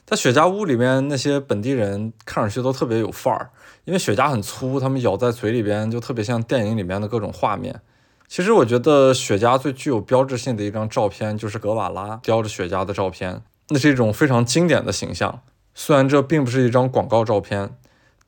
[0.05, 3.50] 在雪茄屋里面，那些本地人看上去都特别有范儿，
[3.85, 7.81] 因为雪茄很粗，他们咬在嘴里边就特别像电影里面的各种画面。
[8.26, 15.42] 其实我觉得雪茄最具有标志性的一张照片就是格瓦拉叼着雪茄的照片，那是一种非常经典的形象。
[15.74, 17.76] 虽然这并不是一张广告照片，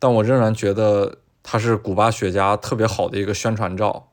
[0.03, 4.09] 但我仍然觉得它是古巴雪茄特别好的一个宣传照。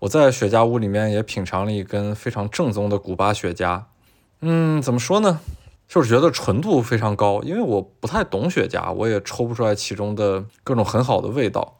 [0.00, 3.84] 我在雪茄屋里面也品尝了一根非常正宗的古巴雪茄，
[4.42, 5.40] 嗯，怎么说呢？
[5.88, 11.78] 就是觉得纯度非常高，因为我不太懂雪茄，我也抽不出来其中的各种很好的味道。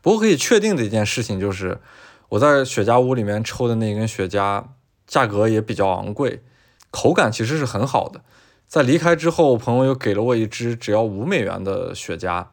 [0.00, 1.80] 不过可以确定的一件事情就是。
[2.28, 4.62] 我在雪茄屋里面抽的那根雪茄，
[5.04, 6.44] 价格也比较昂贵，
[6.92, 8.20] 口感其实是很好的。
[8.68, 12.46] 在离开之后，朋友又给了我一支只要五美元的雪茄，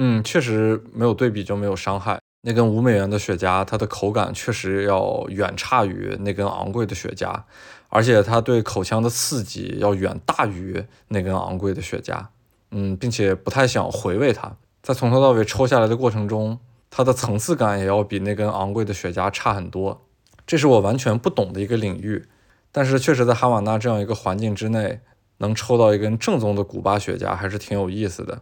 [0.00, 2.20] 嗯，确实没有对比就没有伤害。
[2.42, 7.42] 那根五美元的雪茄，它的口感确实要远差于那根昂贵的雪茄，
[7.88, 12.24] 而且它对口腔的刺激要远大于那根昂贵的雪茄，
[12.70, 14.56] 嗯，并且不太想回味它。
[14.82, 16.58] 在从头到尾抽下来的过程中。
[16.90, 20.06] 它的层次感也要比那根昂贵的雪茄差很多，
[20.46, 22.24] 这是我完全不懂的一个领域。
[22.72, 25.00] 但是确实在哈瓦那这样一个环境之内，
[25.36, 28.40] 能抽到一根正宗的古巴雪茄还是挺有意思的。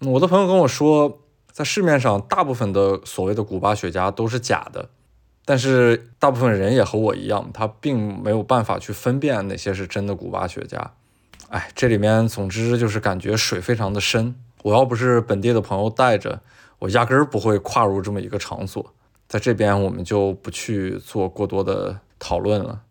[0.00, 1.20] 我的朋友跟我说，
[1.50, 4.90] 在市面上大部分的所谓的古巴雪茄都是假的，
[5.44, 10.82] 但是大部分人也和我一样，他并没有办法去分辨哪些是真的古巴雪茄。
[11.48, 14.34] 哎，这里面总之就是感觉水非常的深。
[14.62, 16.40] 我要不是本地的朋友带着。
[16.80, 18.92] 我压根儿不会跨入这么一个场所，
[19.26, 22.82] 在这边我们就不去做过多的讨论了。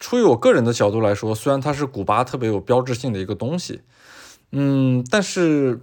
[0.00, 3.82] 出于我个人的角度来说，虽然它是古巴特别有标志性的一个东西，
[4.50, 5.80] 嗯，但是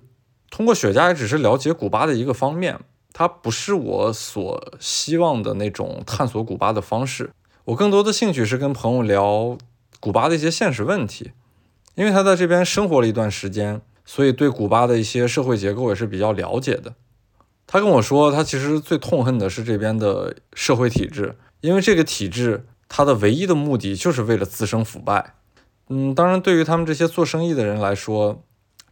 [0.54, 2.80] 通过雪茄也只是了解古巴的一个方面，
[3.12, 7.32] 它不是我所希望的那种探索古巴的方式。
[7.66, 9.58] 我更多的兴趣是跟朋友聊
[10.00, 11.32] 古巴的一些现实问题，
[11.96, 16.94] 因为他在这边生活了一段时间，所以对古巴的一些社会结构也是比较了解的。
[17.66, 25.34] 他跟我说，他其实最痛恨的是这边的社会体制，因为这个体制它的唯一的目的就是为了滋生腐败。
[25.90, 28.44] 嗯，当然，对于他们这些做生意的人来说，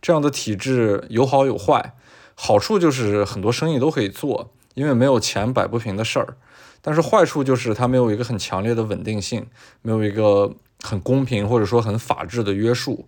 [0.01, 1.93] 这样的体制有好有坏。
[2.33, 6.37] 好处就是很多生意都可以做，因为没有钱摆不平的事儿。
[6.81, 9.45] 但是坏处就是它没有一个很强烈的稳定性，
[9.83, 13.07] 没有一个很公平或者说很法治的约束。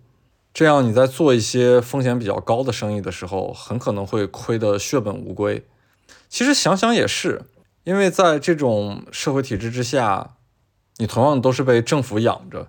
[0.52, 5.66] 这样你在做一些风险比较高的生意的时候，很可能会亏得血本无归。
[6.28, 7.42] 其实想想也是，
[7.82, 10.36] 因为在这种社会体制之下，
[10.98, 12.68] 你同样都是被政府养着，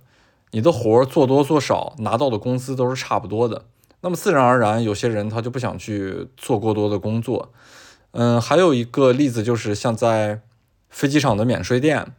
[0.50, 3.66] 你的活儿做多做少，拿到的工资都是差不多的。
[4.06, 7.52] 那么自然而然，有些人他就不想去做过多的工作。
[8.12, 10.42] 嗯，还有一个例子就是像在。
[10.88, 12.14] 飞机场的免税店，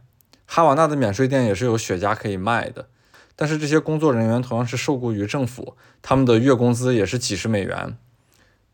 [0.45, 2.89] 哈瓦那的免税店也是有雪茄可以卖的，
[3.35, 7.97] 但是这些工作人员同样是受雇于政府，他们的月工资也是几十美元，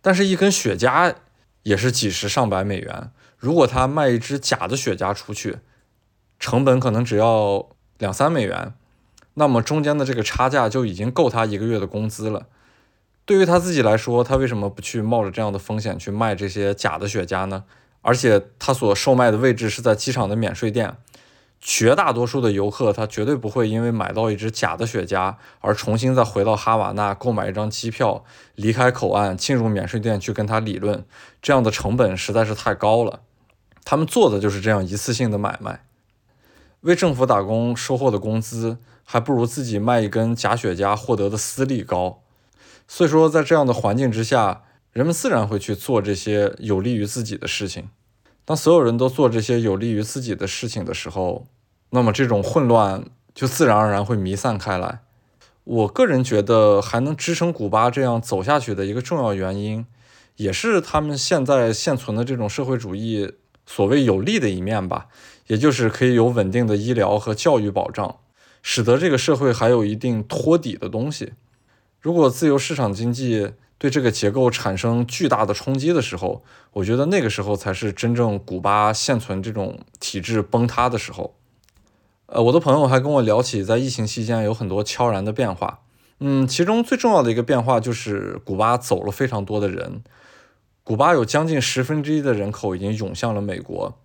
[0.01, 1.15] 但是一根雪茄
[1.61, 3.11] 也是几十上百美元。
[3.37, 5.59] 如果他卖一支假的雪茄出去，
[6.37, 8.73] 成本可能只要两三美元，
[9.35, 12.47] 那么中间的这个差价就已经够他一个月的工资了。
[13.25, 17.63] 对于他自己来说，他为什么不去冒着这样的风险去卖这些假的雪茄呢？
[18.01, 20.97] 而且他所售卖的位置是在机场的免税店，
[21.61, 31.05] 绝大多数的游客他绝对不会因为买到一支假的雪茄而重新再回到哈瓦那购买一张机票离开口岸进入免税店去跟他理论，
[31.41, 33.21] 这样的成本实在是太高了。
[33.85, 35.85] 他们做的就是这样一次性的买卖，
[36.81, 42.22] 为政府打工收获的工资还不如自己卖一根假雪茄获得的私利高。
[42.95, 44.65] 所以说，在这样的环境之下。
[44.91, 47.89] 人们自然会去做这些有利于自己的事情。
[48.45, 51.47] 当所有人都做这些有利于自己的事情的时候，
[51.89, 54.99] 那么这种混乱就自然而然会弥散开来。
[55.63, 59.83] 我个人觉得，还能支撑古巴这样走下去的一个重要原因，
[60.35, 63.33] 也是他们现在现存的这种社会主义
[63.65, 65.07] 所谓有利的一面吧，
[65.47, 68.17] 也就是可以有稳定的医疗和教育保障，
[68.61, 71.33] 使得这个社会还有一定托底的东西。
[72.03, 76.43] 如果自由市场经济，对这个结构产生巨大的冲击的时候，
[76.73, 81.33] 我觉得那个时候才是真正古巴现存这种体制崩塌的时候。
[82.25, 85.79] 呃，我的朋友还跟我聊起，在疫情期间有很多悄然的变化。
[86.19, 90.03] 嗯，其中最重要的一个变化就是古巴走了非常多的人，
[90.83, 93.97] 古巴有将近十分之一的人口已经涌向了美国，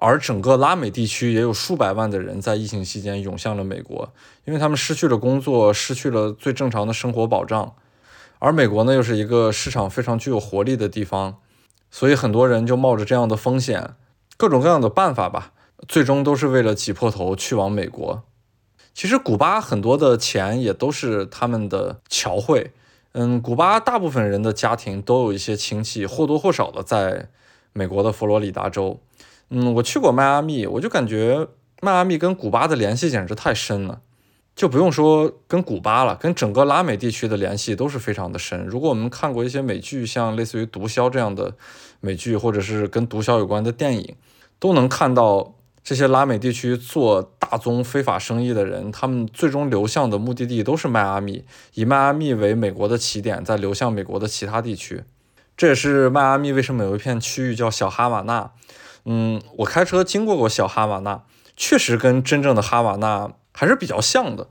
[0.00, 4.12] 而整个拉美地区也有数百万的人在疫情期间涌向了美国，
[4.44, 7.74] 因为他们失去了工作，失去了最正常的生活保障。
[8.38, 11.38] 而美国呢，又是一个市场非常具有活力的地方，
[11.90, 13.96] 所以很多人就冒着这样的风险，
[14.36, 15.52] 各种各样的办法吧，
[15.88, 18.22] 最终都是为了挤破头去往美国。
[18.94, 22.70] 其实古巴很多的钱也都是他们的侨汇，
[23.14, 27.28] 嗯，古巴大部分人的家庭都有一些亲戚，或多或少的在
[27.72, 29.00] 美国的佛罗里达州。
[29.50, 31.46] 嗯，我去过迈阿密，我就感觉
[31.80, 34.00] 迈阿密跟古巴的联系简直太深了。
[34.54, 38.66] 就不用说跟古巴了，跟整个拉美地区的联系都是非常的深。
[38.66, 41.54] 如果我们看过一些美剧，像类似于《毒枭》这样的
[42.00, 44.16] 美剧，或者是跟毒枭有关的电影，
[44.58, 51.44] 都能看到这些拉美地区做大宗非法生意的人，他们最终流向的目的地都是迈阿密，
[51.74, 55.04] 以迈阿密为美国的起点，再流向美国的其他地区。
[55.56, 58.50] 这也是迈阿密为什么有一片区域叫小哈瓦那。
[59.04, 61.22] 嗯，我开车经过过小哈瓦那，
[61.56, 63.30] 确实跟真正的哈瓦那。
[63.50, 64.46] 还是比较像的，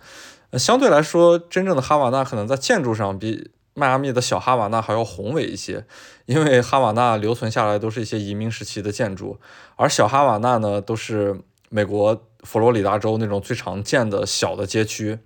[0.59, 5.85] 相对来说，真正的哈瓦那可能在建筑上比迈阿密的小哈瓦那还要宏伟一些，
[6.25, 9.39] 因为哈瓦那留存下来都是一些移民时期的建筑，
[9.77, 11.39] 而小哈瓦那呢，都是
[11.69, 15.19] 美国佛罗里达州那种最常见的小的街区，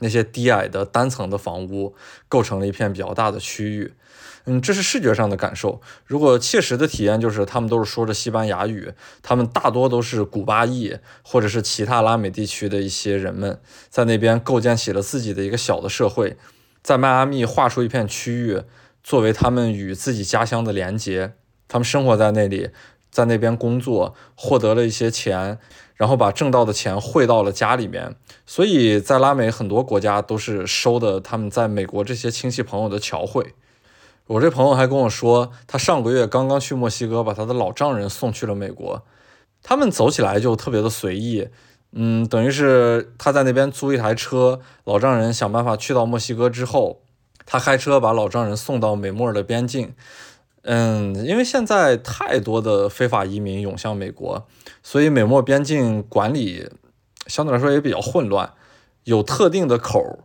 [0.00, 1.94] 那些低矮的单层的房屋
[2.28, 3.92] 构成了一片比较大的区域。
[4.44, 5.80] 嗯，这是视觉上的感受。
[6.06, 8.92] 如果切实的体验，就是他们都是说着西班牙语，
[9.22, 16.38] 他们大多都是古巴裔或者是其他拉美地区的一些人们，在那边构建起了自己的一个小的社会，
[16.82, 18.62] 在迈阿密划出一片区域，
[19.02, 21.34] 作为他们与自己家乡的连接。
[21.66, 22.70] 他们生活在那里，
[23.10, 25.58] 在那边工作，获得了一些钱，
[25.98, 28.16] 然后把挣到的钱汇到了家里面。
[28.46, 33.54] 所以在拉美很多国家都是收的他们在美国这些亲戚朋友的侨汇。
[34.28, 39.02] 我这朋友还跟我说，他上个月刚刚去墨西哥，把他的老丈人送去了美国。
[39.62, 41.48] 他们走起来就特别的随意，
[41.92, 47.00] 嗯，等于是他在那边租一台车，老丈人想办法去到墨西哥之后，
[47.44, 49.94] 他开车把老丈人送到美墨尔的边境。
[50.62, 54.46] 嗯，因为现在太多的非法移民涌向美国，
[54.82, 56.68] 所以美墨边境管理
[57.26, 58.52] 相对来说也比较混乱，
[59.04, 60.24] 有特定的口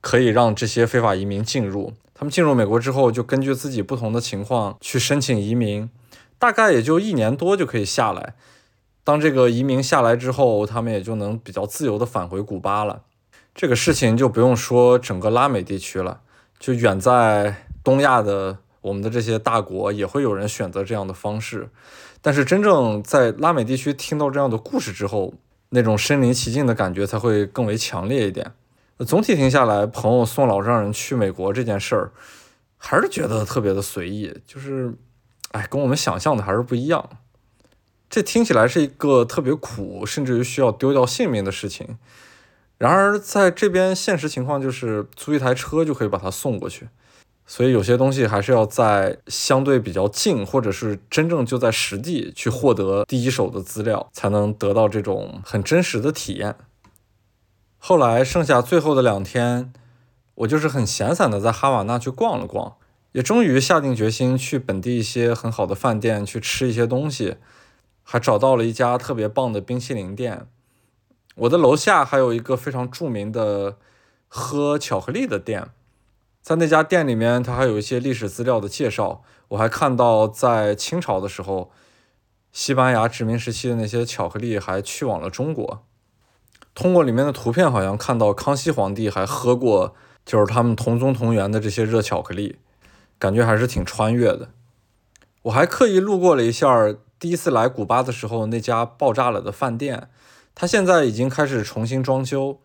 [0.00, 1.92] 可以让这些非法移民进入。
[2.12, 5.88] 他们进入美国之后，就根据自己不同的情况去申请移民，
[6.38, 8.34] 大概也就一年多就可以下来。
[9.04, 13.02] 当这个移民下来之后，他们也就能比较自由的返回古巴了。
[13.54, 16.22] 这个事情就不用说整个拉美地区了，
[16.58, 18.58] 就远在东亚的。
[18.84, 21.70] 我们的这些大国也会有人选择这样的方式，
[22.20, 25.32] 但是真正在拉美地区听到这样的故事之后，
[25.70, 28.52] 那种身临其境的感觉才会更为强烈一点。
[28.98, 32.12] 总体听下来，朋友送老丈人去美国这件事儿，
[32.76, 34.92] 还是觉得特别的随意，就是，
[35.52, 37.08] 哎，跟我们想象的还是不一样。
[38.10, 41.96] 这听起来是一个特别苦，甚至于需要丢掉性命的事情。
[42.76, 46.88] 然而在这边现实情况就是租一台车就可以把他送过去。
[47.46, 56.56] 所以有些东西还是要在相对比较近，或者是真正就在实地去获得第一手的资料，才能得到这种很真实的体验。
[57.76, 59.72] 后来剩下最后的两天，
[60.36, 62.76] 我就是很闲散的在哈瓦那去逛了逛，
[63.12, 67.36] 也终于下定决心去本地一些很好的饭店去吃一些东西，
[68.02, 70.46] 还找到了一家特别棒的冰淇淋店。
[71.34, 73.76] 我的楼下还有一个非常著名的
[74.28, 75.68] 喝巧克力的店。
[76.44, 79.22] 在那家店里面，它还有一些历史资料的介绍。
[79.48, 81.70] 我还看到，在清朝的时候，
[82.52, 85.86] 西班牙殖民时期的那些巧克力还去往了中国。
[86.74, 89.94] 通过里面的图片，好像看到康熙皇帝还喝过，
[90.26, 92.58] 就是他们同宗同源的这些热巧克力，
[93.18, 94.50] 感觉还是挺穿越的。
[95.44, 100.10] 我还刻意路过了一下第一次来古巴的时候那家爆炸了的饭店，
[100.54, 102.60] 它现在已经开始重新装修。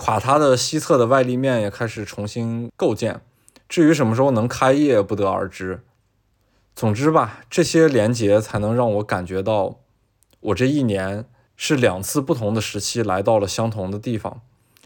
[0.00, 3.20] 垮塌的西侧的外立面也开始重新构建，
[3.68, 5.82] 至于什么时候能开业，不得而知。
[6.76, 9.80] 总之吧，这些连接才能让我感觉到，
[10.38, 11.24] 我这一年
[11.56, 14.40] 是两次不同的时期来到了相同的地方。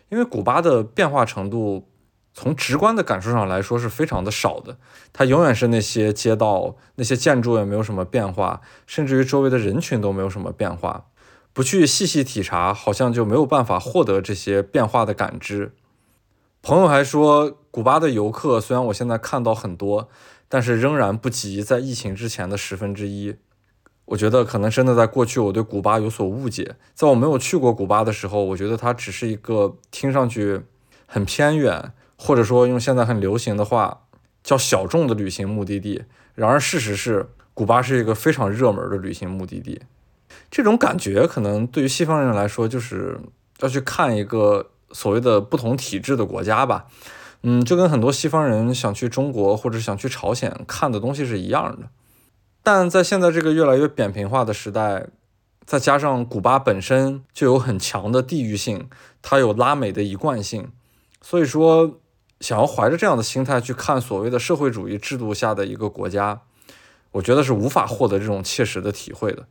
[0.09, 1.87] 因为古巴的变化程度，
[2.33, 4.79] 从直观的感受上来说是非常的少的，
[5.13, 11.05] 它永远是那些街道、那些建筑也没有什么变化，甚至于周围的人群都没有什么变化。
[11.53, 15.73] 不去细细体察，好像就没有办法获得这些变化的感知。
[16.63, 20.09] 朋友还说，古巴的游客虽然我现在看到很多，
[20.49, 23.37] 但是仍然不及在疫情之前的十分之一。
[24.07, 26.77] 我觉得可能真的在过去我对古巴有所误解。
[26.95, 30.63] 在我没有去过古巴的时候，我觉得它只是一个听上去
[31.07, 34.03] 很偏远，或者说用现在很流行的话
[34.43, 36.05] 叫小众的旅行目的地。
[36.35, 39.83] 然而事实是，古巴是一个非常热门的旅行目的地。
[40.53, 43.19] 这种感觉可能对于西方人来说，就是
[43.61, 46.85] 要去看一个所谓的不同体制的国家吧。
[47.41, 51.89] 嗯，就跟很多西方人想去中国或者想去朝鲜看的东西是一样的。
[52.63, 55.07] 但在现在这个越来越扁平化的时代，
[55.65, 58.91] 再加上古巴本身就有很强的地域性，
[59.23, 60.69] 它有拉美的一贯性，
[61.23, 61.99] 所以说
[62.41, 66.43] 想要怀着这样的心态去看所谓的社会主义制度下的一个国家，
[67.13, 69.47] 我觉得是无法获得这种切实的体会的。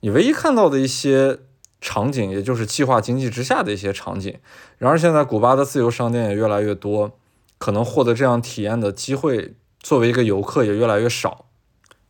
[0.00, 1.38] 你唯一看到的一些
[1.80, 4.38] 场景，也就是计划经济之下的一些场景。
[4.78, 7.12] 然而，现在古巴的自由商店也越来越多，
[7.58, 11.46] 可能获得这样体验的机会，作为一个游客也越来越少。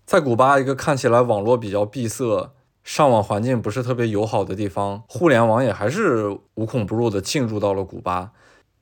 [0.04, 2.50] 在古巴一个看起来网络比较闭塞、
[2.84, 8.32] 上网环境不是特别友好的地方，互联网也还是无孔不入的进入到了古巴。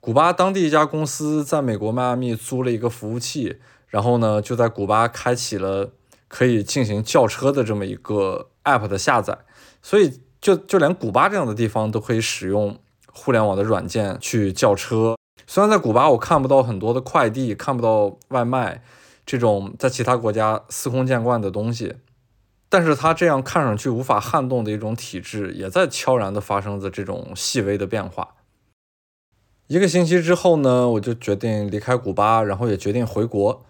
[0.00, 5.90] 古巴当地一家公司在美国迈阿密租了一个服务器，然后呢，就在古巴开启了
[6.28, 8.48] 可以进行叫车的这么一个。
[8.66, 9.38] App 的下载，
[9.80, 12.78] 所以就就连古巴这样的地方都可以使用
[13.10, 15.16] 互联网的软件去叫车。
[15.46, 18.82] 虽然在古巴我看不到很多的快递，看不到外卖
[19.24, 21.94] 这种在其他国家司空见惯的东西，
[22.68, 28.34] 但是它这样看上去无法撼动的一种体制，也在悄然的发生着这种细微的变化。
[29.68, 33.64] 一个星期之后呢，我就决定离开古巴，然后也决定回国。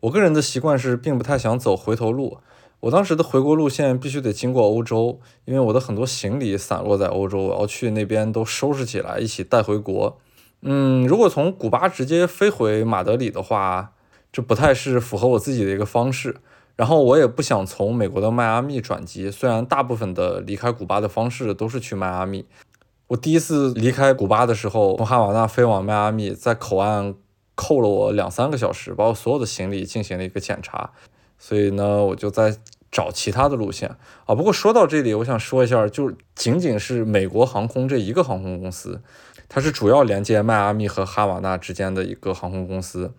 [0.00, 2.38] 我个人的习惯是，并不太想走回头路。
[2.84, 10.20] 我当时的回国路线必须得经过欧洲，因为我的很多行李散落在欧洲，我要去那边都收拾起来，一起带回国。
[10.60, 13.92] 嗯，如果从古巴直接飞回马德里的话，
[14.30, 16.36] 这不太是符合我自己的一个方式。
[16.76, 22.44] 然后我也不想从美国的迈阿密转机，虽然大部分的离开古巴的方式都是去迈阿密。
[23.06, 27.14] 我第一次离开古巴的时候，从哈瓦那飞往迈阿密，在口岸
[27.54, 30.90] 扣了我两三个小时，把我所有的行李进行了一个检查。
[31.38, 32.54] 所以呢，我就在。
[32.94, 34.36] 找其他的路线啊！
[34.36, 39.02] 不过说到这里，我想说一下，就仅仅是美国航空这一个航空公司，
[39.48, 43.12] 它是主要连接迈阿密和哈瓦那之间的一个航空公司。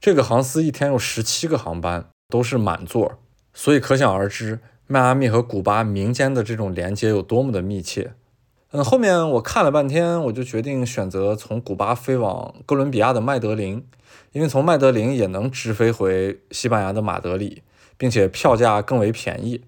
[0.00, 3.12] 这个航司一天有十七个航班，都是满座，
[3.54, 4.58] 所以可想而知，
[4.88, 8.14] 迈阿密和古巴民间的这种连接有多么的密切。
[8.72, 13.86] 嗯，后面我看了半天，我就决定选择从古巴飞往哥伦比亚的麦德林，
[14.32, 17.62] 因为从麦德林也能直飞回西班牙的马德里，
[18.02, 19.62] 并且票价更为便宜。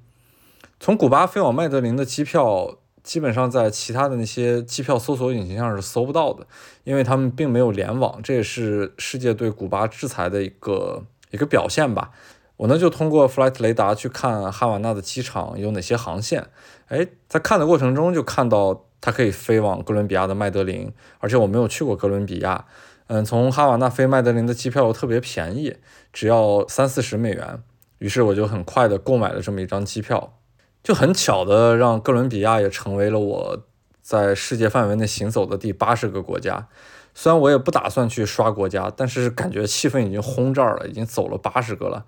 [0.81, 6.45] 从古巴飞往麦德林的机票，基本上在其他的那些机票搜索引擎上是搜不到的，
[6.83, 12.11] 因为他们并没有联网，这也是世界对古巴制裁的一个一个表现吧。
[12.57, 16.49] 我呢就通过 Flight 雷达去看哈瓦那的机场有哪些航线，
[16.89, 18.87] 哎，在看的过程中就看到。
[19.01, 22.65] 它可以飞往哥伦比亚的麦德林，而且我没有去过哥伦比亚。
[23.09, 25.77] 嗯，从哈瓦那飞麦德林的机票又特别便宜，
[26.11, 27.63] 只要三四十美元。
[27.99, 30.39] 于是我就很快的购买了这么一张机票，
[30.83, 33.65] 就很巧的让哥伦比亚也成为了我
[34.03, 36.69] 在世界范围内行走的第八十个国家。
[37.15, 42.05] 虽然我也不打算去刷国家，但是感觉气氛已经轰这儿了，已经走了八十个了。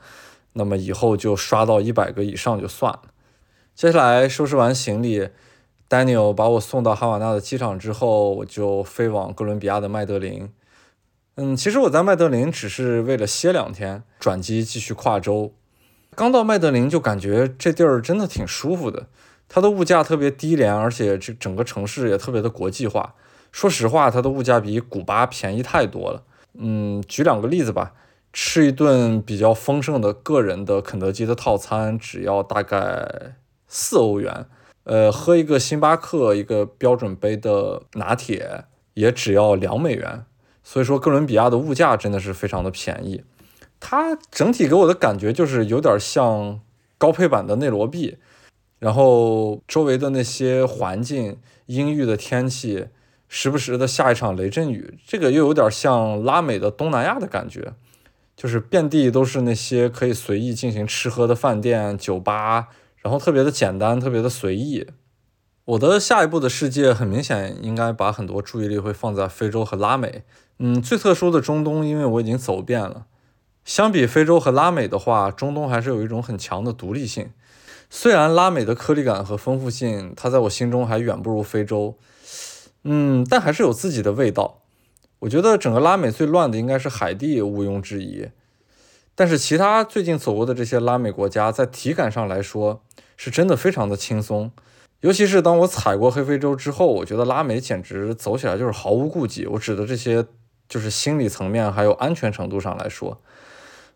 [0.55, 3.03] 那么以后就刷到一百个以上就算了。
[3.75, 5.29] 接下来收拾完行李。
[5.89, 10.51] Daniel 把我送到哈瓦那的机场之后，我就飞往哥伦比亚的麦德林。
[11.37, 15.55] 嗯，其实我在麦德林只是为了歇两天，转机继续跨州。
[16.17, 19.07] 刚到麦德林就感觉这地儿真的挺舒服的，
[19.51, 23.15] 它的物价特别低廉，而且这整个城市也特别的国际化。
[23.53, 26.23] 说实话，它的物价比古巴便宜太多了。
[26.55, 27.93] 嗯，举两个例子吧，
[28.33, 33.37] 吃一顿比较丰盛的个人的肯德基的套餐，只要大概
[33.69, 34.47] 四欧元。
[34.85, 38.65] 呃，喝一个星巴克一个标准杯的拿铁
[38.95, 40.25] 也只要两美元，
[40.65, 43.23] 所以说哥伦比亚的物价真的是非常的便宜。
[43.79, 46.61] 它整体给我的感觉就是有点像
[46.99, 48.19] 高配版的内罗毕，
[48.79, 52.87] 然后周围的那些环境、阴郁的天气，
[53.29, 57.75] 时不时的下一场雷阵雨，这个又有点像拉美的东南亚的感觉，
[58.37, 62.69] 就是遍地都是那些可以随意进行吃喝的饭店、酒吧。
[62.99, 64.85] 然后特别的简单，特别的随意。
[65.65, 70.25] 我的下一步的世界很明显应该把很多注意力会放在非洲和拉美。
[70.59, 73.07] 嗯，最特殊的中东，因为我已经走遍了。
[73.67, 77.31] 相比非洲和拉美的话，中东还是有一种很强的独立性。
[77.91, 81.99] 虽然拉美的颗粒感和丰富性，它在我心中还远不如非洲。
[82.85, 84.63] 嗯，但还是有自己的味道。
[85.19, 88.29] 我觉得整个拉美最乱的应该是海地，毋庸置疑。
[89.17, 92.83] 但是其他最近走过的这些拉美国家，在体感上来说，
[93.17, 94.53] 是真的非常的轻松。
[95.01, 99.47] 尤其是当我踩过黑非洲之后，我觉得拉美简直走起来就是毫无顾忌。
[99.47, 100.25] 我指的这些，
[100.69, 103.21] 就是心理层面还有安全程度上来说，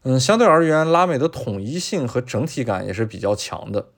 [0.03, 3.89] 嗯，相对而言，拉美的统一性和整体感也是比较强的。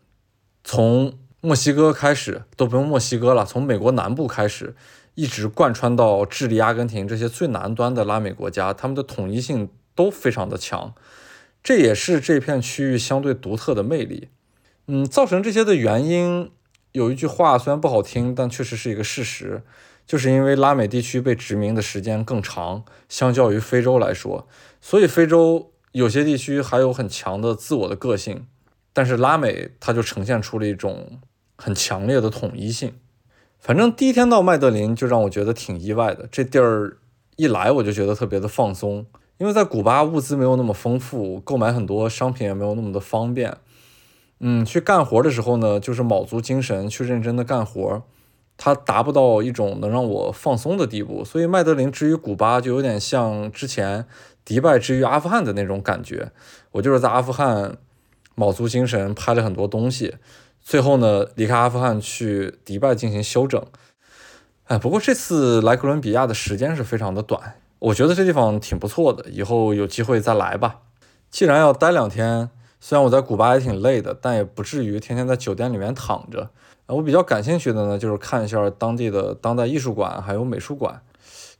[0.65, 4.75] 从墨西哥开始，都不用墨西哥了，从美国南部开始，
[5.15, 9.69] 一直贯穿到智利、阿根廷这些最南端的拉美国家，他们的统一性。
[9.95, 10.95] 都非常的强，
[11.63, 14.29] 这也是这片区域相对独特的魅力。
[14.87, 16.51] 嗯，造成这些的原因，
[16.93, 19.63] 有一句话虽然不好听，但确实是一个事实，
[20.07, 24.49] 就是因为拉美地区被殖民的时间更长，相较于非洲来说，
[24.81, 28.47] 所以非洲有些地区还有很强的自我的个性，
[28.93, 31.21] 但是拉美它就呈现出了一种
[31.57, 32.95] 很强烈的统一性。
[33.59, 36.99] 反正第一天到麦德林就让我觉得挺意外的，这地儿
[37.37, 39.07] 一来我就觉得特别的放松。
[39.39, 43.57] 因为在古巴物资没有那么丰富，购买很多商品也没有那么的方便。
[44.41, 48.03] 嗯，去干活的时候呢，就是卯足精神去认真的干活，
[48.57, 51.25] 它达不到一种能让我放松的地步。
[51.25, 54.07] 所以麦德林之于古巴就有点像之前
[54.45, 56.31] 迪拜之于阿富汗的那种感觉。
[56.73, 57.77] 我就是在阿富汗
[58.35, 60.17] 卯足精神拍了很多东西，
[60.61, 63.63] 最后呢离开阿富汗去迪拜进行休整。
[64.65, 67.55] 哎，不过这次来哥伦比亚的时间是非常的短。
[67.79, 70.79] 我觉得这地方挺不错的，以后有机会再来吧。
[71.31, 76.49] 既然要待两天，虽然我在古巴也挺累的，但也不至于天天在酒店里面躺着。
[76.87, 81.03] 我比较感兴趣的呢，就是看一下当地的当代艺术馆还有美术馆。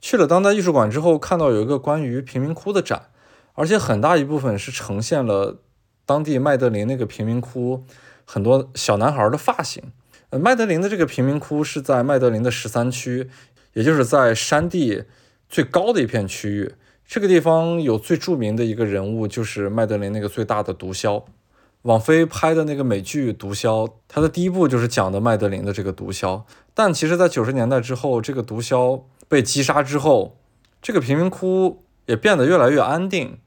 [0.03, 3.03] 去了当代艺术馆之后，看到有一个关于贫民窟的展，
[3.53, 5.61] 而且很大一部分是呈现了
[6.05, 7.85] 当地麦德林那个贫民窟
[8.25, 9.81] 很多小男孩的发型。
[10.31, 13.29] 呃，麦德林的这个贫民窟是在麦德林的十三区，
[13.71, 15.05] 也就是在山地。
[15.47, 16.73] 最高的一片区域，
[17.05, 21.23] 这个地方有最著名的一个人物，就是麦德林那个最大的毒枭。
[21.83, 26.41] 网飞拍的那个美剧《毒枭》，它的第一部就是讲的麦德林的这个毒枭。
[26.73, 29.03] 但其实，在九十年代之后，这个毒枭
[29.33, 30.37] 被击杀之后，
[30.79, 33.39] 这个贫民窟也变得越来越安定。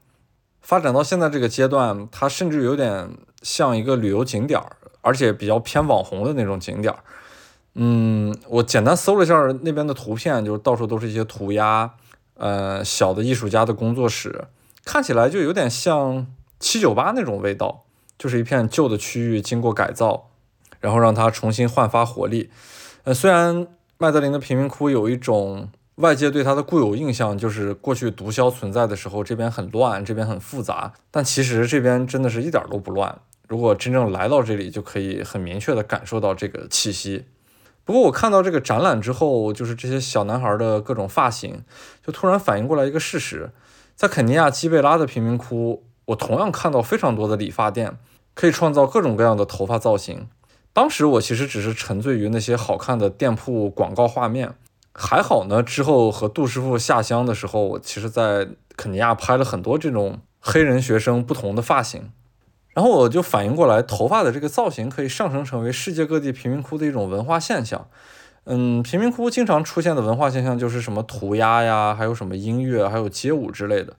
[0.59, 3.09] 发展到现在这个阶段，它甚至有点
[3.41, 6.99] 像一个旅游景点儿，而且比较偏网红的那种景点儿。
[7.75, 11.93] 嗯，我简单搜了一下那边的图片，就是到处都是一些涂鸦，
[12.33, 14.49] 呃，小的艺术家的工作室，
[14.83, 16.27] 看起来就有点像
[16.59, 17.85] 七九八那种味道，
[18.17, 20.31] 就是一片旧的区域经过改造，
[20.81, 22.49] 然后让它重新焕发活力。
[23.05, 23.65] 呃，虽然
[23.97, 33.19] 麦德林的贫民窟有一种外界对他的固有印象，就是过去毒枭存在的时候，这边很乱，这边很复杂，但其实这边真的是一点都不乱。
[33.47, 37.25] 如果真正来到这里，就可以很明确的感受到这个气息。
[37.83, 41.63] 不过我看到这个展览之后，就是这些小男孩的各种发型，
[42.05, 43.49] 就突然反应过来一个事实：
[43.95, 47.97] 在肯尼亚基贝拉的贫民窟，我同样看到非常多的理发店，
[48.35, 50.27] 可以创造各种各样的头发造型。
[50.73, 54.53] 当时我其实只是沉醉于那些好看的店铺广告画面，
[54.99, 55.61] 还好呢。
[55.61, 62.11] 之后和杜师傅下乡的时候，我其实在肯尼亚拍了很多这种黑人学生不同的发型。
[62.73, 67.87] 然后我就反应过来，头发的这个造型可以上升成为世界各地贫民窟的一种文化现象。
[68.49, 73.93] 嗯，贫民窟经常出现的文化现象就是什么涂鸦呀，还有什么音乐，还有街舞之类的。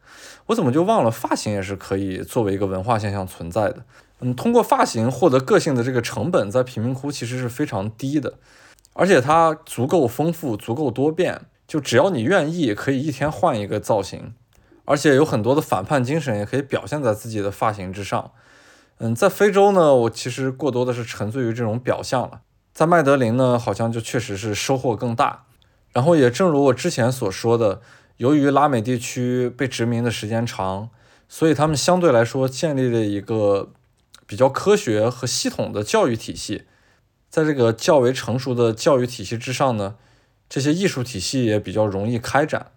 [0.47, 3.85] 我怎么就忘了发型也是可以作为一个文化现象存在的？
[4.21, 8.35] 嗯，通过发型获得个性的这个成本，在贫民窟其实是非常低的，
[8.99, 11.43] 而且它足够丰富，足够多变。
[11.69, 14.35] 就只要你愿意，可以一天换一个造型，
[14.87, 18.33] 而且有很多的反叛精神也可以表现在自己的发型之上。
[18.99, 22.41] 嗯，在非洲呢，我其实过多的是沉醉于这种表象了。
[22.73, 25.45] 在麦德林呢，好像就确实是收获更大。
[25.93, 27.81] 然后也正如我之前所说的，
[28.17, 30.91] 由于拉美地区被殖民的时间长，
[31.29, 33.71] 所以他们相对来说建立了一个
[34.27, 36.65] 比较科学和系统的教育体系。
[37.31, 39.97] 在这个较为成熟的教育体系之上呢，
[40.49, 42.73] 这些艺术体系也比较容易开展。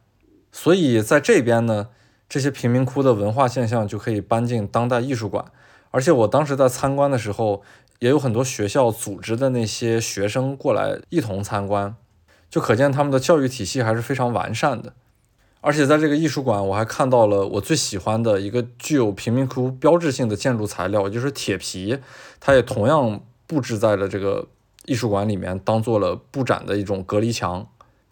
[0.51, 1.87] 所以在这边呢，
[2.27, 5.45] 这些贫民窟的文化现象就可以搬进当代艺术馆。
[5.91, 7.63] 而且我当时在参观的时候，
[7.99, 11.95] 也有很多学校组织的那些学生过来一同参观，
[12.49, 14.93] 就可见他们的教育体系还是非常完善的。
[15.59, 21.99] 而且在这个艺术馆，我还看到了我最喜欢的一个具有贫民窟标志性的建筑材料，就是铁皮，
[22.39, 23.21] 它也同样
[23.51, 24.47] 布置在了这个
[24.85, 27.67] 艺术馆里面，当做了布展的一种隔离墙。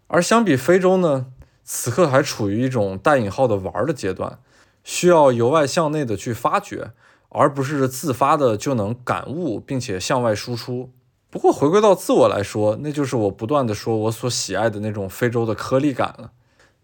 [0.07, 1.27] 而相比非洲呢，
[1.63, 4.39] 此刻还处于一种带引号的玩的阶段，
[4.83, 6.91] 需要由外向内的去发掘。
[7.31, 10.89] 而不是自发的就能感悟并且向外输出。
[11.29, 16.31] 不过回归到自我来说，那就是我不断的说我所喜爱的那种非洲的颗粒感了。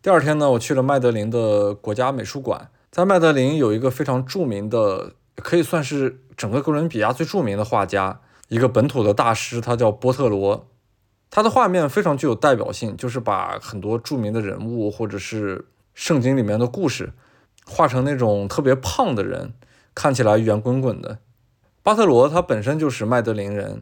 [0.04, 10.68] 第二天呢，我去了麦德林的国家美术馆，在麦德林有一个非常著名的，可以算是整个哥伦比亚最著名的画家，一个本土的大师，他叫波特罗。
[11.30, 17.14] 他的画面非常具有代表性，就是把很多著名的人物或者是圣经里面的故事，
[17.66, 19.54] 画成那种特别胖的人。
[19.94, 21.20] 看起来圆滚滚的，
[21.82, 23.82] 巴特罗他本身就是麦德林人，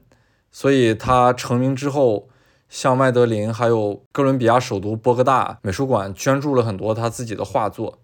[0.51, 2.29] 所以他成名之后，
[2.69, 7.97] 向麦德林还有哥伦比亚首都波哥大美术馆捐助了很多他自己的画作。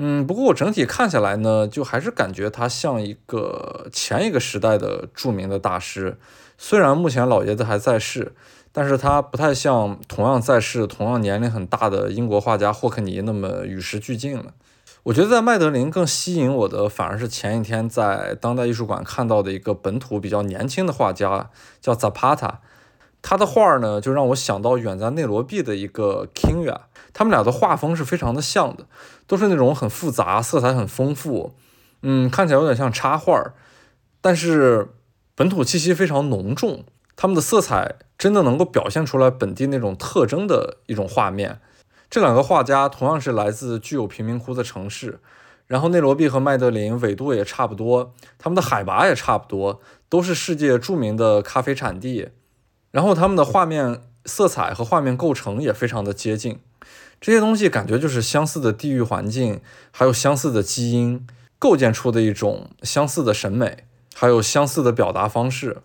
[0.00, 6.16] 嗯，不过我整体看下来呢，就还是感觉他像一个前一个时代的著名的大师。
[6.56, 8.32] 虽然目前老爷子还在世，
[8.70, 14.54] 但是他不太像同样在世、同样年龄很大的英国画家霍克尼那么与时俱进了。
[15.02, 22.58] 我觉得在麦德林更吸引我的，反而是前一天在当代艺术馆看到的一个本土比较年轻的画家，叫 Zapata。
[23.20, 26.82] 他的画呢，就让我想到远在内罗毕的一个 Kinga。
[27.12, 28.86] 他们俩的画风是非常的像的，
[29.26, 31.54] 都是那种很复杂、色彩很丰富，
[32.02, 33.52] 嗯，看起来有点像插画，
[34.20, 34.94] 但是
[35.34, 36.84] 本土气息非常浓重。
[37.16, 41.60] 他们的色彩真的能够表现出来本地那种特征的一种画面。
[42.08, 45.18] 这两个画家同样是来自具有贫民窟的城市，
[45.66, 52.28] 然后内罗毕和麦德林纬度也差不多，他们的海拔也差不多，都是世界著名的咖啡产地，
[52.92, 56.60] 然后他们的画面色彩和画面构成也非常的接近，
[57.20, 59.60] 这些东西感觉就是相似的地域环境，
[59.90, 61.26] 还有相似的基因
[61.58, 65.78] 构建出的一种相似的审美，还有相似的表达方式。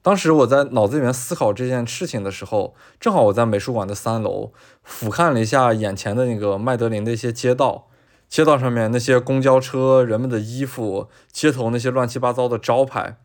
[0.00, 4.52] 当时我在脑子里面思考这件事情的时候，正好我在美术馆的三楼
[4.84, 7.88] 俯瞰了一下眼前的那个麦德林的一些街道，
[8.28, 13.16] 街道上面那些公交车、人们的衣服、街头那些乱七八糟的招牌，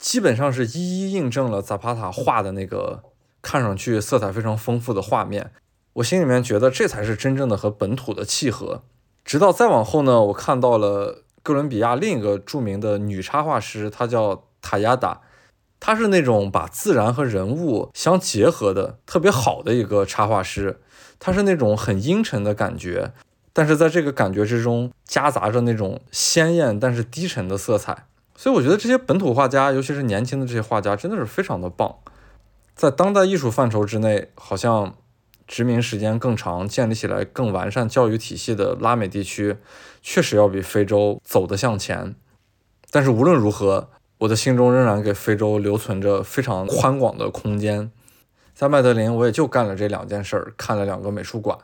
[0.00, 0.72] 基本上是一
[1.08, 3.04] 一印证了扎帕塔画的那个
[3.40, 5.52] 看上去色彩非常丰富的画面。
[5.96, 8.82] 我心里面觉得这才是真正的和本土的契合。
[9.24, 15.20] 直到再往后呢，我看到了哥伦比亚另一个著名的女插画师，她叫塔亚达。
[15.80, 20.80] 她是那种把自然和人物相结合的特别好的一个插画师，
[21.18, 23.12] 她是那种很阴沉的感觉，
[23.52, 31.96] 但是在这个感觉之中夹杂着那种鲜艳但是低沉的色彩，所以我觉得这些本土画家，尤其是年轻的这些画家，真的是非常的棒。
[32.74, 34.94] 在当代艺术范畴之内，好像
[35.46, 39.56] 殖民时间更长、建立起来更完善教育体系的拉美地区，
[40.02, 42.14] 确实要比非洲走得向前。
[42.90, 47.90] 但是无论如何，我的心中仍然给非洲留存着非常宽广的空间。
[48.54, 51.58] 在麦德林，我也就干了这两件事儿，看了两个美术馆。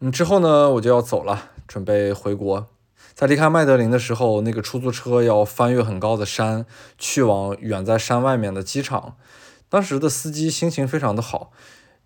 [0.00, 2.66] 嗯，之后呢，我就要走了，准备回国。
[3.14, 6.66] 在离开麦德林的时候，那个出租车要翻越很高的山，
[6.98, 9.16] 去往远在山外面的机场。
[9.68, 11.50] 当时的司机心情非常的好，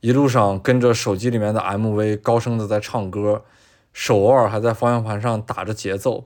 [0.00, 3.44] 一路上跟着手机里面的 MV 高声的在唱歌，
[3.92, 6.24] 手偶尔还在方向盘上打着节奏。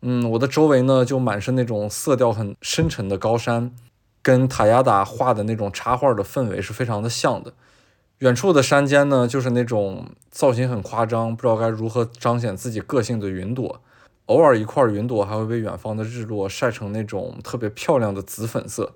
[0.00, 3.72] 嗯，我的周围呢就满是那种色调很深沉的高山，
[4.20, 7.52] 跟塔亚达画的那种插画的氛围是非常的像的。
[8.18, 13.80] 远处的山间呢，就是那种造型很夸张，不知道该如何彰显自己个性的云朵。
[14.26, 18.94] 偶尔一块云朵还会被远方的日落晒成那种特别漂亮的紫粉色，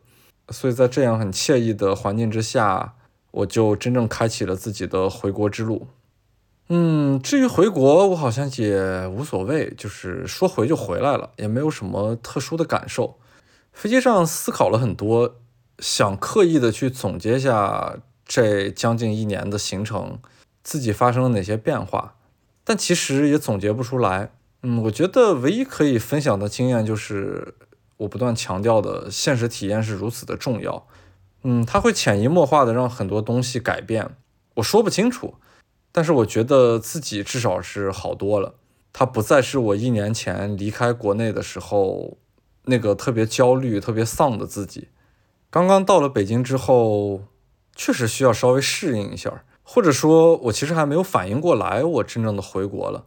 [0.50, 2.94] 所以在这样很惬意的环境之下，
[3.36, 5.86] 我就真正开启了自己的回国之路。
[6.68, 13.18] 嗯，至于回国，我好像也无所谓，就是说回就回来了，也没有什么特殊的感受。
[13.72, 15.36] 飞机上思考了很多，
[15.80, 20.18] 想刻意的去总结一下这将近一年的行程，
[20.64, 22.14] 自己发生了哪些变化，
[22.64, 24.30] 但其实也总结不出来。
[24.62, 27.54] 嗯，我觉得唯一可以分享的经验就是
[27.98, 30.86] 我不断强调的现实体验是如此的重要。
[31.48, 34.16] 嗯，它会潜移默化的让很多东西改变。
[34.54, 35.34] 我说不清楚，
[35.92, 38.54] 但是我觉得自己至少是好多了。
[38.92, 42.18] 它不再是我一年前离开国内的时候
[42.64, 44.88] 那个特别焦虑、特别丧的自己。
[45.48, 47.22] 刚刚到了北京之后，
[47.76, 53.04] 确实需要稍微适应一下，或者说，我其实还没有反应过来，我真正的回国了。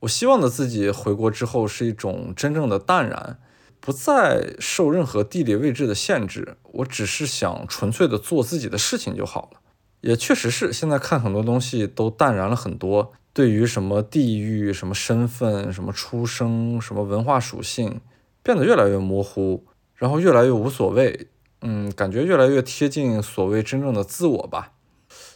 [0.00, 3.38] 我希望的自己回国之后是一种真正的淡然，
[3.84, 6.56] 不再受任何地理位置的限制。
[6.72, 9.60] 我只是想纯粹的做自己的事情就好了。
[10.00, 13.12] 也确实是，现在看很多东西都淡然了很多。
[13.34, 18.00] 对于什么地域、什么身份、什么出生、什么文化属性，
[18.42, 21.28] 变得越来越模糊，然后越来越无所谓。
[21.60, 24.72] 嗯，感觉越来越贴近所谓真正的自我吧。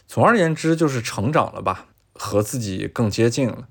[0.07, 3.67] 总而言之，就是成长了吧，和自己更接近了。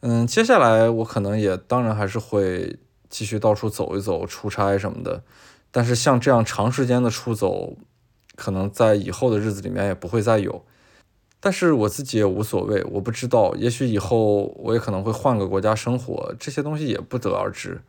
[0.00, 2.78] 嗯，接下来我可能也当然还是会
[3.14, 5.22] 继续到处走一走、出差什么的，
[5.70, 7.76] 但是像这样长时间的出走，
[8.34, 10.64] 可能在以后的日子里面也不会再有。
[11.38, 17.82] 但是我自己也无所谓，我不知道，也许以后我也可能会换个国家生活，这些东西也不得而知。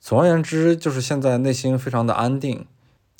[0.00, 2.66] 总而言之，就是现在内心非常的安定，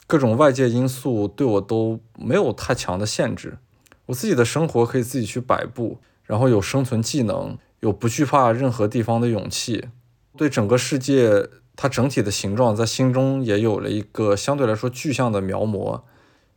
[0.09, 3.59] 各种外界因素对我都没有太强的限制，
[4.07, 7.57] 我自己的生活可以自己去摆布，然后有生存技能。
[7.81, 9.89] 有不惧怕任何地方的勇气，
[10.37, 16.03] 对整个世界它整体的形状在心中也有了一个相对来说具象的描摹，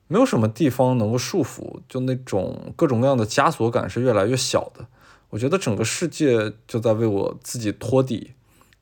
[0.07, 4.87] 没有什么地方能够束缚，就那种各种各样的枷锁感是越来越小的。
[5.29, 8.31] 我觉得整个世界就在为我自己托底，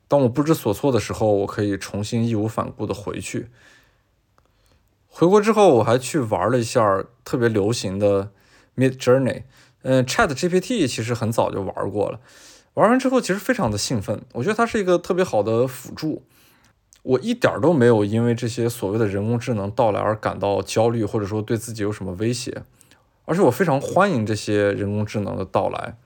[0.07, 3.47] 当我不知所措的时候，我可以重新义无反顾的回去。
[5.07, 8.31] 回国之后，我还去玩了一下特别流行的
[8.75, 9.43] Mid Journey。
[9.81, 12.19] 嗯，Chat GPT 其实很早就玩过了，
[12.77, 16.21] 玩完之后其实非常的兴奋，我觉得它是一个特别好的辅助，
[17.01, 22.61] 我一点都没有因为这些所谓的人工智能到来而感到焦虑，或者说对自己有什么威胁，
[23.25, 25.97] 而且我非常欢迎这些人工智能的到来，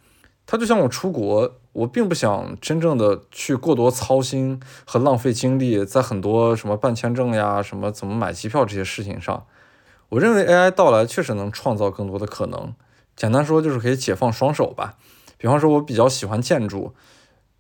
[0.45, 9.45] 它就像我出国，我并不想真正的去过多操心和浪费精力在很多什么办签证呀、什么怎么买机票这些事情上，
[10.07, 12.74] 我认为 AI 到来确实能创造更多的可能。
[13.17, 14.95] 简单说就是可以解放双手吧。
[15.41, 16.93] 比方说，我比较喜欢建筑。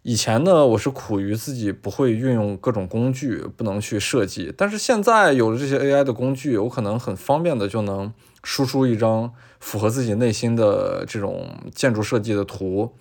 [0.03, 4.53] 以前呢，我是苦于自己不会运用各种工具，不能去设计。
[4.55, 8.13] 但是现在有了这些 AI 的工具，我可能很方便的就能
[8.43, 12.93] 输出一张符合自己内心的这种建筑设计的图。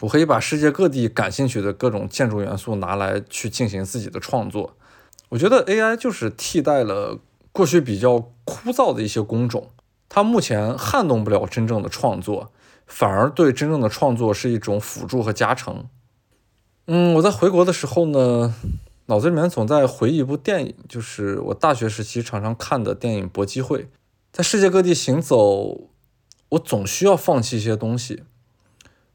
[0.00, 4.74] 我可以把世界各地感兴趣的各种建筑元素拿来去进行自己的创作。
[5.28, 7.18] 我觉得 AI 就是替代了
[7.52, 9.68] 过去比较枯燥的一些工种。
[10.08, 12.50] 它目前撼动不了真正的创作，
[12.86, 15.86] 反而对真正的创作是一种辅助和加成。
[16.86, 18.54] 嗯，我在回国的时候呢，
[19.06, 23.84] 脑子里面总在回忆一部电影，就是我大学时期常常看的电影《搏击会》。
[24.32, 25.88] 在世界各地行走，
[26.50, 28.24] 我总需要放弃一些东西，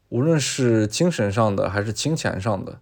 [0.08, 2.80] 无论是精神上的还是金钱上的，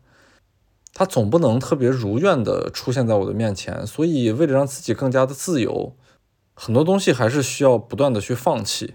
[0.94, 3.86] 它总不能特别如愿的出现在我的面前。
[3.86, 5.94] 所以，为了让自己更加的自由。
[6.58, 8.94] 很多东西还是需要不断的去放弃。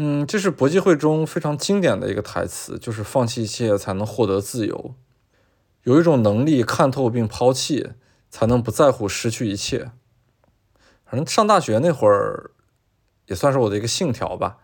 [0.00, 4.94] 嗯，这是搏击会中非常经典的一个台词，就是放弃一切才能获得自由。
[5.82, 7.90] 有一种能力看透并抛弃，
[8.30, 9.90] 才能不在乎失去一切。
[11.04, 12.52] 反正上大学那会儿，
[13.26, 14.58] 也算是我的一个信条吧，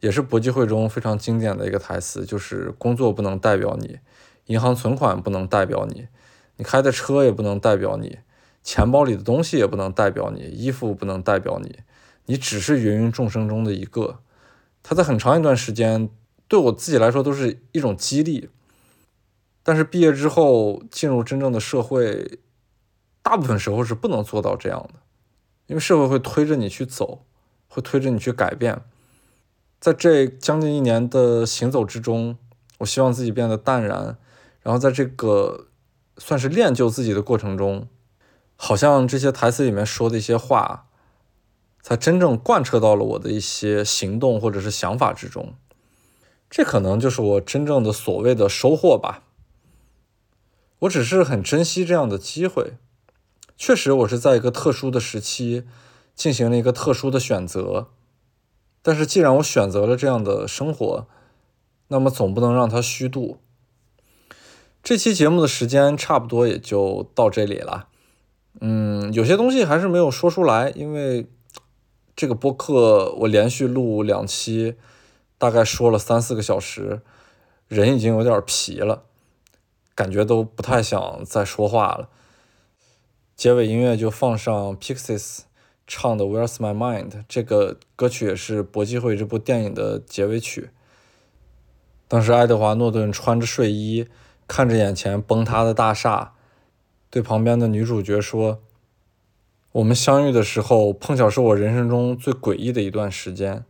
[0.00, 3.98] 也是国际会中非常经典的一个台词，就是工作不能代表你，
[4.46, 6.08] 银行存款不能代表你，
[6.56, 8.20] 你开的车也不能代表你，
[8.62, 11.80] 钱包里的东西也不能代表你，衣服不能代表你，
[12.24, 14.20] 你只是芸芸众生中的一个。
[14.82, 16.08] 他在很长一段时间
[16.48, 18.50] 对我自己来说都是一种激励，
[19.62, 22.40] 但是毕业之后进入真正的社会。
[23.22, 24.94] 大部分时候是不能做到这样的，
[25.66, 27.26] 因为社会会推着你去走，
[27.68, 28.80] 会推着你去改变。
[29.78, 32.38] 在这将近一年的行走之中，
[32.78, 34.16] 我希望自己变得淡然，
[34.62, 35.66] 然后在这个
[36.16, 37.86] 算是练就自己的过程中，
[38.56, 40.86] 好像这些台词里面说的一些话，
[41.90, 45.54] 它真正贯彻到了我的一些行动或者是想法之中。
[46.48, 49.24] 这可能就是我真正的所谓的收获吧。
[50.78, 52.74] 我只是很珍惜这样的机会。
[53.56, 55.64] 确实，我是在一个特殊的时期
[56.14, 57.88] 进行了一个特殊的选择，
[58.82, 61.08] 但是既然我选择了这样的生活，
[61.88, 63.38] 那么总不能让它虚度。
[64.80, 67.88] 这期节目的时间差不多也就到这里了。
[68.60, 71.28] 嗯，有些东西还是没有说出来，因为
[72.20, 74.74] 这个播客我连续录两期，
[75.38, 77.00] 大概说了三四个小时，
[77.66, 79.04] 人已经有点疲了，
[79.94, 82.10] 感觉都不太想再说话了。
[83.34, 85.44] 结尾音乐就放上 Pixies
[85.86, 90.68] 唱的《Where's My Mind》，这个歌曲也是《搏击会》这部电影的结尾曲。
[92.06, 94.06] 当时爱德华·诺顿穿着睡衣，
[94.46, 96.34] 看着眼前崩塌的大厦，
[97.08, 98.60] 对旁边的女主角说
[99.72, 103.64] ：“我们相遇的时候，碰巧是我人生中最诡异的一段时间。”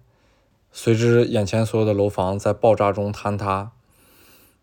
[0.72, 3.72] 随之，眼前所有的楼房在爆炸中坍塌。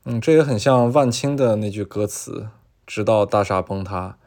[0.06, 2.48] 嗯，这也很像万青的那句歌词
[2.88, 4.18] ：“直到大厦崩塌。”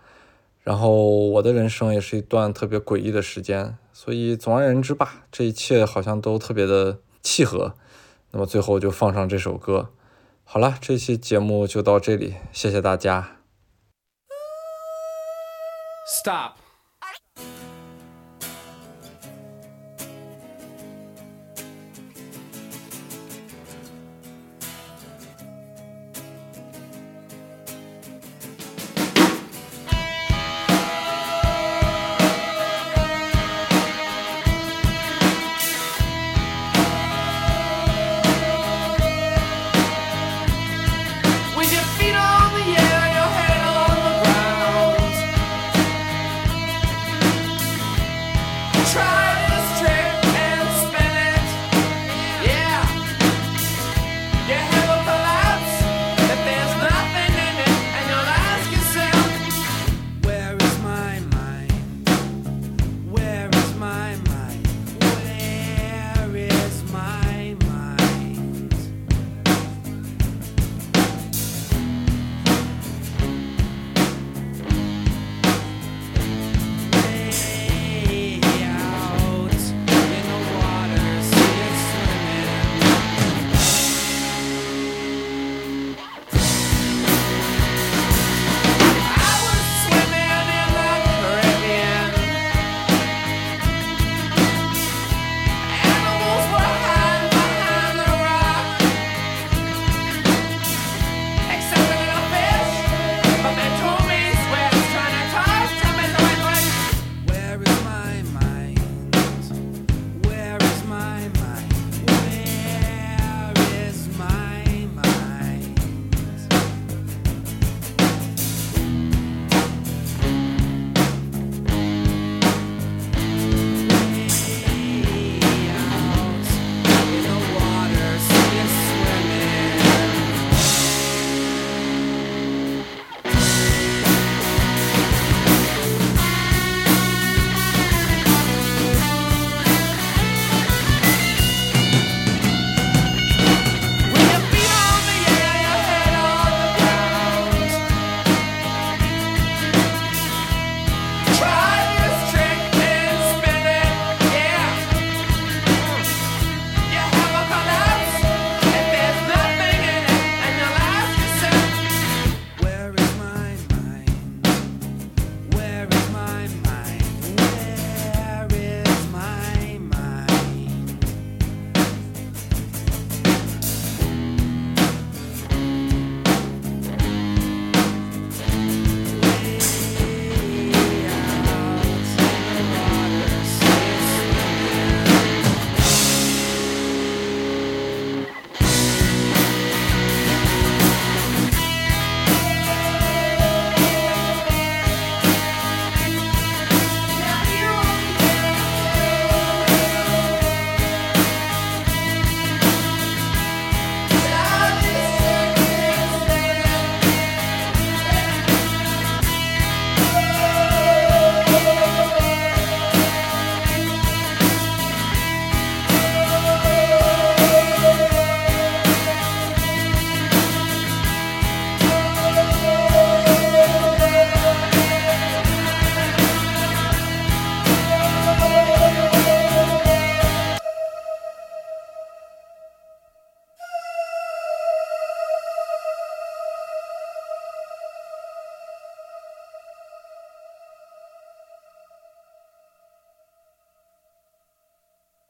[0.62, 7.74] 然后我的人生也是一段特别诡异的时间，所以总而言之吧，这一切好像都特别的契合。
[8.32, 9.88] 那么最后就放上这首歌。
[10.44, 13.38] 好了，这期节目就到这里，谢谢大家。
[16.06, 16.59] Stop。